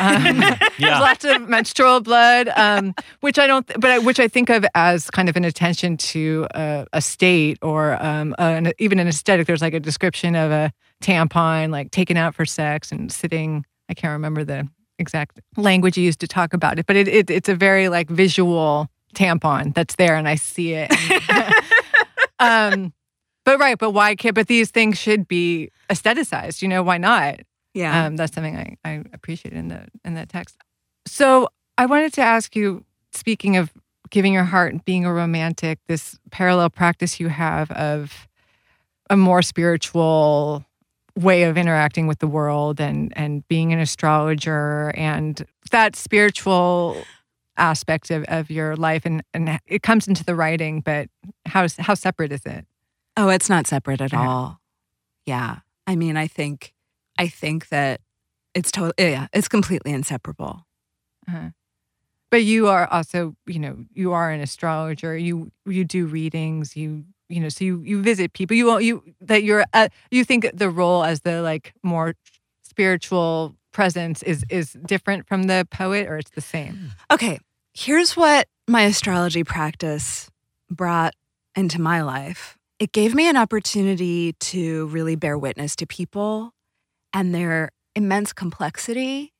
um, 0.00 0.22
There's 0.40 0.58
Yeah. 0.78 0.98
lots 1.00 1.24
of 1.24 1.48
menstrual 1.48 2.00
blood, 2.00 2.48
um, 2.56 2.94
which 3.20 3.38
I 3.38 3.46
don't, 3.46 3.66
but 3.80 3.90
I, 3.90 3.98
which 3.98 4.18
I 4.18 4.28
think 4.28 4.50
of 4.50 4.64
as 4.74 5.10
kind 5.10 5.28
of 5.28 5.36
an 5.36 5.44
attention 5.44 5.96
to 5.98 6.46
a, 6.54 6.86
a 6.92 7.00
state 7.02 7.58
or 7.62 8.02
um, 8.02 8.34
an, 8.38 8.72
even 8.78 8.98
an 8.98 9.08
aesthetic. 9.08 9.46
There's 9.46 9.62
like 9.62 9.74
a 9.74 9.80
description 9.80 10.34
of 10.36 10.50
a 10.50 10.72
tampon 11.02 11.70
like 11.70 11.90
taken 11.90 12.16
out 12.16 12.34
for 12.34 12.44
sex 12.46 12.90
and 12.92 13.12
sitting. 13.12 13.64
I 13.88 13.94
can't 13.94 14.12
remember 14.12 14.42
the 14.44 14.66
exact 14.98 15.40
language 15.56 15.98
you 15.98 16.04
used 16.04 16.20
to 16.20 16.28
talk 16.28 16.54
about 16.54 16.78
it, 16.78 16.86
but 16.86 16.96
it, 16.96 17.08
it 17.08 17.30
it's 17.30 17.48
a 17.48 17.54
very 17.54 17.88
like 17.88 18.08
visual 18.08 18.88
tampon 19.14 19.74
that's 19.74 19.96
there, 19.96 20.16
and 20.16 20.26
I 20.26 20.36
see 20.36 20.72
it. 20.74 20.90
um, 22.38 22.92
but 23.44 23.58
right, 23.58 23.78
but 23.78 23.90
why 23.90 24.14
can't? 24.14 24.34
But 24.34 24.46
these 24.48 24.70
things 24.70 24.98
should 24.98 25.28
be 25.28 25.70
aestheticized. 25.90 26.62
You 26.62 26.68
know, 26.68 26.82
why 26.82 26.98
not? 26.98 27.40
Yeah. 27.74 28.06
Um, 28.06 28.16
that's 28.16 28.34
something 28.34 28.56
I, 28.56 28.76
I 28.84 29.02
appreciate 29.12 29.52
in 29.52 29.68
the 29.68 29.86
in 30.04 30.14
that 30.14 30.28
text. 30.28 30.56
So 31.06 31.48
I 31.76 31.86
wanted 31.86 32.12
to 32.14 32.22
ask 32.22 32.56
you, 32.56 32.84
speaking 33.12 33.56
of 33.56 33.72
giving 34.10 34.32
your 34.32 34.44
heart 34.44 34.72
and 34.72 34.84
being 34.84 35.04
a 35.04 35.12
romantic, 35.12 35.80
this 35.88 36.18
parallel 36.30 36.70
practice 36.70 37.18
you 37.18 37.28
have 37.28 37.70
of 37.72 38.28
a 39.10 39.16
more 39.16 39.42
spiritual 39.42 40.64
way 41.16 41.44
of 41.44 41.56
interacting 41.56 42.06
with 42.06 42.18
the 42.20 42.26
world 42.26 42.80
and 42.80 43.12
and 43.16 43.46
being 43.48 43.72
an 43.72 43.80
astrologer 43.80 44.92
and 44.96 45.44
that 45.70 45.96
spiritual 45.96 46.96
aspect 47.56 48.10
of, 48.10 48.24
of 48.24 48.50
your 48.50 48.74
life 48.74 49.04
and, 49.04 49.22
and 49.32 49.60
it 49.66 49.82
comes 49.82 50.08
into 50.08 50.24
the 50.24 50.34
writing, 50.34 50.80
but 50.80 51.08
how 51.46 51.66
how 51.78 51.94
separate 51.94 52.32
is 52.32 52.44
it? 52.46 52.66
Oh, 53.16 53.28
it's 53.28 53.48
not 53.48 53.66
separate 53.66 54.00
at 54.00 54.12
all. 54.12 54.60
Yeah. 55.26 55.58
I 55.86 55.96
mean, 55.96 56.16
I 56.16 56.26
think 56.26 56.73
I 57.18 57.28
think 57.28 57.68
that 57.68 58.00
it's 58.54 58.70
totally 58.70 59.10
yeah, 59.10 59.26
it's 59.32 59.48
completely 59.48 59.92
inseparable. 59.92 60.66
Uh-huh. 61.28 61.50
But 62.30 62.44
you 62.44 62.68
are 62.68 62.86
also, 62.90 63.36
you 63.46 63.58
know, 63.58 63.84
you 63.92 64.12
are 64.12 64.30
an 64.30 64.40
astrologer. 64.40 65.16
You 65.16 65.52
you 65.66 65.84
do 65.84 66.06
readings. 66.06 66.76
You 66.76 67.04
you 67.28 67.40
know, 67.40 67.48
so 67.48 67.64
you 67.64 67.80
you 67.84 68.02
visit 68.02 68.32
people. 68.32 68.56
You 68.56 68.78
you 68.78 69.02
that 69.20 69.42
you're 69.42 69.64
uh, 69.72 69.88
you 70.10 70.24
think 70.24 70.50
the 70.54 70.70
role 70.70 71.04
as 71.04 71.20
the 71.20 71.42
like 71.42 71.74
more 71.82 72.14
spiritual 72.62 73.56
presence 73.72 74.22
is 74.22 74.44
is 74.48 74.76
different 74.86 75.26
from 75.26 75.44
the 75.44 75.66
poet, 75.70 76.06
or 76.08 76.16
it's 76.16 76.30
the 76.30 76.40
same. 76.40 76.92
Okay, 77.10 77.38
here's 77.72 78.16
what 78.16 78.48
my 78.68 78.82
astrology 78.82 79.44
practice 79.44 80.30
brought 80.70 81.14
into 81.54 81.80
my 81.80 82.02
life. 82.02 82.56
It 82.78 82.92
gave 82.92 83.14
me 83.14 83.28
an 83.28 83.36
opportunity 83.36 84.32
to 84.32 84.86
really 84.86 85.16
bear 85.16 85.38
witness 85.38 85.76
to 85.76 85.86
people 85.86 86.53
and 87.14 87.34
their 87.34 87.70
immense 87.94 88.32
complexity 88.32 89.32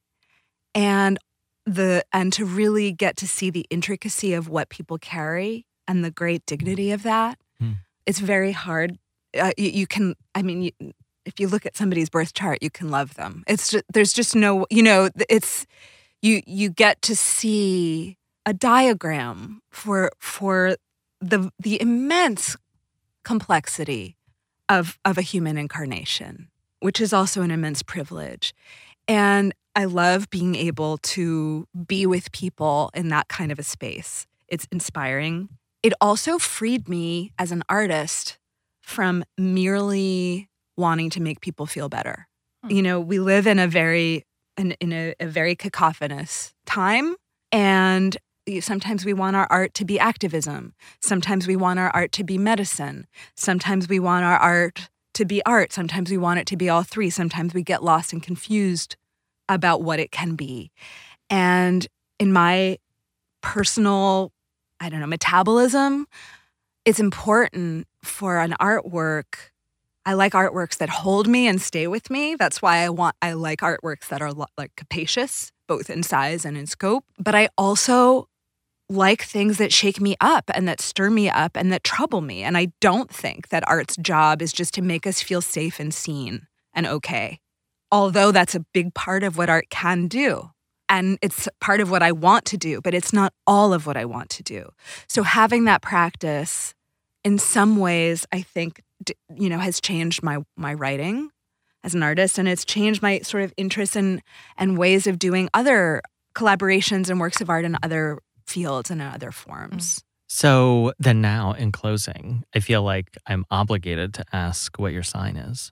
and 0.75 1.19
the 1.67 2.05
and 2.13 2.33
to 2.33 2.45
really 2.45 2.93
get 2.93 3.17
to 3.17 3.29
see 3.29 3.51
the 3.51 3.67
intricacy 3.69 4.33
of 4.33 4.49
what 4.49 4.69
people 4.69 4.97
carry 4.99 5.67
and 5.89 6.05
the 6.05 6.11
great 6.11 6.47
dignity 6.47 6.93
of 6.93 7.03
that. 7.03 7.39
Hmm. 7.59 7.73
It's 8.07 8.21
very 8.21 8.53
hard. 8.53 8.99
Uh, 9.39 9.53
you, 9.59 9.71
you 9.71 9.87
can 9.87 10.15
I 10.35 10.43
mean 10.43 10.63
you, 10.63 10.93
if 11.25 11.41
you 11.41 11.49
look 11.49 11.67
at 11.67 11.77
somebody's 11.77 12.11
birth 12.11 12.35
chart, 12.35 12.59
you 12.63 12.71
can 12.71 12.91
love 12.91 13.15
them. 13.15 13.45
It's 13.47 13.71
just, 13.71 13.85
there's 13.93 14.13
just 14.13 14.37
no, 14.37 14.67
you 14.71 14.83
know, 14.83 15.09
it's 15.29 15.67
you 16.23 16.43
you 16.47 16.71
get 16.71 17.03
to 17.03 17.17
see 17.17 18.17
a 18.47 18.53
diagram 18.53 19.63
for 19.71 20.11
for 20.19 20.77
the 21.21 21.51
the 21.59 21.81
immense 21.81 22.57
complexity 23.25 24.17
of 24.69 24.99
of 25.05 25.19
a 25.19 25.23
human 25.23 25.57
incarnation, 25.57 26.49
which 26.85 27.01
is 27.01 27.15
also 27.15 27.41
an 27.41 27.51
immense 27.51 27.83
privilege. 27.83 28.53
And 29.09 29.55
I 29.75 29.87
love 29.87 30.29
being 30.29 30.55
able 30.55 30.99
to 30.99 31.67
be 31.87 32.05
with 32.05 32.31
people 32.31 32.91
in 32.93 33.09
that 33.09 33.29
kind 33.29 33.51
of 33.51 33.59
a 33.59 33.63
space. 33.63 34.27
It's 34.49 34.67
inspiring. 34.71 35.49
It 35.83 35.95
also 35.99 36.39
freed 36.39 36.87
me 36.87 37.33
as 37.39 37.53
an 37.53 37.63
artist 37.71 38.37
from 38.83 39.25
merely 39.39 40.51
wanting 40.77 41.09
to 41.09 41.23
make 41.23 41.41
people 41.41 41.65
feel 41.65 41.89
better. 41.89 42.29
Hmm. 42.63 42.71
You 42.71 42.83
know, 42.83 43.01
we 43.01 43.19
live 43.19 43.47
in 43.47 43.59
a 43.59 43.67
very 43.67 44.27
in, 44.59 44.73
in 44.73 44.93
a, 44.93 45.15
a 45.19 45.27
very 45.27 45.57
cacophonous 45.57 46.53
time 46.67 47.17
and 47.51 48.15
sometimes 48.61 49.07
we 49.07 49.15
want 49.15 49.37
our 49.37 49.47
art 49.49 49.73
to 49.73 49.85
be 49.87 49.99
activism 49.99 50.75
sometimes 51.01 51.47
we 51.49 51.57
want 51.57 51.79
our 51.79 51.91
art 51.95 52.13
to 52.13 52.23
be 52.23 52.39
medicine 52.39 53.07
sometimes 53.35 53.89
we 53.89 53.99
want 53.99 54.25
our 54.25 54.37
art 54.37 54.91
to 55.15 55.25
be 55.25 55.45
art 55.45 55.73
sometimes 55.73 56.11
we 56.11 56.19
want 56.19 56.39
it 56.39 56.47
to 56.47 56.57
be 56.57 56.69
all 56.69 56.83
three 56.83 57.11
sometimes 57.11 57.55
we 57.55 57.63
get 57.63 57.83
lost 57.83 58.13
and 58.13 58.23
confused 58.23 58.97
about 59.49 59.83
what 59.83 59.99
it 59.99 60.11
can 60.11 60.35
be 60.35 60.71
and 61.31 61.87
in 62.19 62.33
my 62.33 62.79
personal 63.43 64.33
i 64.81 64.89
don't 64.89 65.01
know 65.01 65.07
metabolism 65.07 66.07
it's 66.85 67.01
important 67.01 67.87
for 68.03 68.39
an 68.39 68.55
artwork 68.61 69.51
I 70.07 70.13
like 70.13 70.33
artworks 70.35 70.77
that 70.79 70.91
hold 70.91 71.27
me 71.27 71.47
and 71.47 71.61
stay 71.61 71.87
with 71.87 72.11
me. 72.11 72.35
That's 72.35 72.61
why 72.61 72.79
I 72.79 72.91
want 72.91 73.17
I 73.23 73.33
like 73.33 73.61
artworks 73.61 74.09
that 74.09 74.21
are 74.21 74.33
like 74.33 74.77
capacious, 74.77 75.51
both 75.67 75.89
in 75.89 76.03
size 76.03 76.45
and 76.45 76.59
in 76.59 76.67
scope. 76.67 77.05
But 77.19 77.35
I 77.35 77.49
also 77.57 78.29
like 78.89 79.23
things 79.23 79.59
that 79.59 79.73
shake 79.73 80.01
me 80.01 80.17
up 80.21 80.51
and 80.55 80.69
that 80.69 80.81
stir 80.81 81.11
me 81.11 81.31
up 81.31 81.57
and 81.57 81.73
that 81.73 81.85
trouble 81.85 82.21
me. 82.21 82.43
And 82.43 82.57
I 82.57 82.69
don't 82.81 83.11
think 83.11 83.49
that 83.49 83.67
art's 83.69 83.97
job 83.97 84.43
is 84.43 84.53
just 84.53 84.75
to 84.75 84.83
make 84.83 85.07
us 85.07 85.23
feel 85.23 85.41
safe 85.41 85.81
and 85.81 85.93
seen 85.93 86.47
and 86.75 86.87
okay. 86.87 87.41
Although 87.91 88.33
that's 88.33 88.55
a 88.55 88.65
big 88.75 88.95
part 88.95 89.23
of 89.23 89.39
what 89.39 89.49
art 89.49 89.71
can 89.71 90.09
do. 90.09 90.51
And 90.89 91.19
it's 91.23 91.49
part 91.61 91.81
of 91.81 91.91
what 91.91 92.03
I 92.03 92.13
want 92.13 92.45
to 92.47 92.59
do, 92.59 92.81
but 92.83 92.93
it's 92.93 93.13
not 93.13 93.33
all 93.47 93.73
of 93.73 93.87
what 93.87 93.97
I 93.97 94.05
want 94.05 94.29
to 94.31 94.43
do. 94.43 94.69
So 95.09 95.23
having 95.23 95.65
that 95.65 95.81
practice 95.81 96.75
in 97.25 97.39
some 97.39 97.79
ways, 97.79 98.27
I 98.33 98.43
think, 98.43 98.83
you 99.35 99.49
know, 99.49 99.59
has 99.59 99.81
changed 99.81 100.23
my 100.23 100.39
my 100.57 100.75
writing 100.75 101.31
as 101.83 101.95
an 101.95 102.03
artist, 102.03 102.39
and 102.39 102.47
it's 102.47 102.65
changed 102.65 103.01
my 103.01 103.21
sort 103.21 103.45
of 103.45 103.55
interests 103.57 103.97
and 103.97 104.21
and 104.59 104.77
ways 104.77 105.07
of 105.07 105.19
doing 105.19 105.49
other 105.55 106.03
collaborations 106.37 107.09
and 107.09 107.19
works 107.19 107.41
of 107.41 107.49
art 107.49 107.65
and 107.65 107.79
other 107.83 108.19
fields 108.47 108.91
and 108.91 109.01
in 109.01 109.07
other 109.09 109.31
forms. 109.33 110.03
So 110.27 110.93
then 110.99 111.21
now, 111.21 111.53
in 111.53 111.71
closing, 111.73 112.45
I 112.55 112.61
feel 112.61 112.83
like 112.83 113.17
I'm 113.27 113.45
obligated 113.51 114.15
to 114.15 114.25
ask 114.33 114.79
what 114.79 114.93
your 114.93 115.03
sign 115.03 115.37
is. 115.37 115.71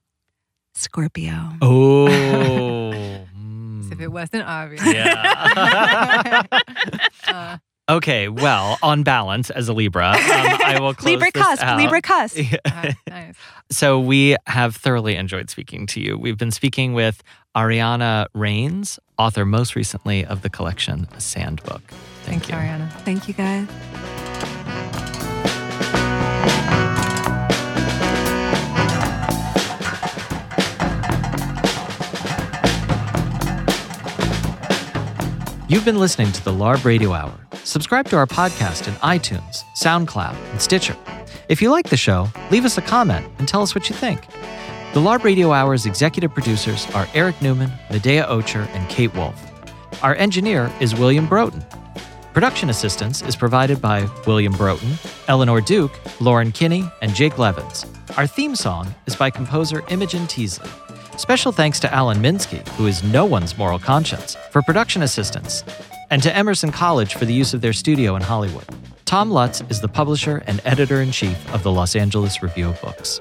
Scorpio. 0.74 1.50
Oh. 1.60 2.06
As 2.06 3.90
if 3.92 4.00
it 4.00 4.08
wasn't 4.08 4.44
obvious. 4.44 4.84
Yeah. 4.86 6.42
Uh, 7.28 7.56
okay, 7.88 8.28
well, 8.28 8.76
on 8.82 9.04
balance, 9.04 9.48
as 9.50 9.68
a 9.68 9.72
Libra, 9.72 10.08
um, 10.10 10.16
I 10.18 10.78
will 10.80 10.92
close 10.94 11.06
Libra 11.12 11.30
this 11.32 11.42
cusp. 11.42 11.62
out. 11.62 11.78
Libra 11.78 12.02
cusp. 12.02 12.36
uh, 12.66 12.92
nice. 13.08 13.34
So 13.70 14.00
we 14.00 14.36
have 14.46 14.74
thoroughly 14.76 15.14
enjoyed 15.16 15.48
speaking 15.48 15.86
to 15.88 16.00
you. 16.00 16.18
We've 16.18 16.36
been 16.36 16.50
speaking 16.50 16.92
with 16.94 17.22
Ariana 17.56 18.26
Reines, 18.34 18.98
author 19.18 19.44
most 19.46 19.76
recently 19.76 20.24
of 20.24 20.42
the 20.42 20.50
collection 20.50 21.06
A 21.14 21.20
Sand 21.20 21.62
Book. 21.62 21.82
Thank 22.24 22.41
Thanks, 22.41 22.41
you. 22.41 22.41
Ariana. 22.41 22.41
Thank 23.04 23.28
you, 23.28 23.34
guys. 23.34 23.66
You've 35.68 35.86
been 35.86 35.98
listening 35.98 36.30
to 36.32 36.44
the 36.44 36.52
LARB 36.52 36.84
Radio 36.84 37.12
Hour. 37.12 37.32
Subscribe 37.64 38.06
to 38.08 38.16
our 38.16 38.26
podcast 38.26 38.88
in 38.88 38.94
iTunes, 38.96 39.64
SoundCloud, 39.74 40.36
and 40.50 40.60
Stitcher. 40.60 40.94
If 41.48 41.62
you 41.62 41.70
like 41.70 41.88
the 41.88 41.96
show, 41.96 42.28
leave 42.50 42.66
us 42.66 42.76
a 42.76 42.82
comment 42.82 43.26
and 43.38 43.48
tell 43.48 43.62
us 43.62 43.74
what 43.74 43.88
you 43.88 43.96
think. 43.96 44.26
The 44.92 45.00
LARB 45.00 45.24
Radio 45.24 45.50
Hour's 45.52 45.86
executive 45.86 46.34
producers 46.34 46.86
are 46.94 47.08
Eric 47.14 47.40
Newman, 47.40 47.70
Medaya 47.88 48.28
Ocher, 48.28 48.68
and 48.74 48.86
Kate 48.90 49.14
Wolf. 49.14 49.34
Our 50.02 50.14
engineer 50.16 50.70
is 50.78 50.94
William 50.94 51.26
Broughton. 51.26 51.64
Production 52.32 52.70
assistance 52.70 53.20
is 53.20 53.36
provided 53.36 53.82
by 53.82 54.08
William 54.26 54.54
Broughton, 54.54 54.94
Eleanor 55.28 55.60
Duke, 55.60 55.92
Lauren 56.18 56.50
Kinney, 56.50 56.90
and 57.02 57.14
Jake 57.14 57.36
Levins. 57.36 57.84
Our 58.16 58.26
theme 58.26 58.56
song 58.56 58.94
is 59.06 59.14
by 59.14 59.28
composer 59.28 59.84
Imogen 59.90 60.26
Teasley. 60.26 60.70
Special 61.18 61.52
thanks 61.52 61.78
to 61.80 61.92
Alan 61.92 62.22
Minsky, 62.22 62.66
who 62.70 62.86
is 62.86 63.02
no 63.02 63.26
one's 63.26 63.58
moral 63.58 63.78
conscience, 63.78 64.34
for 64.50 64.62
production 64.62 65.02
assistance, 65.02 65.62
and 66.10 66.22
to 66.22 66.34
Emerson 66.34 66.72
College 66.72 67.16
for 67.16 67.26
the 67.26 67.34
use 67.34 67.52
of 67.52 67.60
their 67.60 67.74
studio 67.74 68.16
in 68.16 68.22
Hollywood. 68.22 68.64
Tom 69.04 69.30
Lutz 69.30 69.60
is 69.68 69.82
the 69.82 69.88
publisher 69.88 70.42
and 70.46 70.62
editor 70.64 71.02
in 71.02 71.12
chief 71.12 71.36
of 71.52 71.62
the 71.62 71.70
Los 71.70 71.94
Angeles 71.94 72.42
Review 72.42 72.70
of 72.70 72.80
Books. 72.80 73.20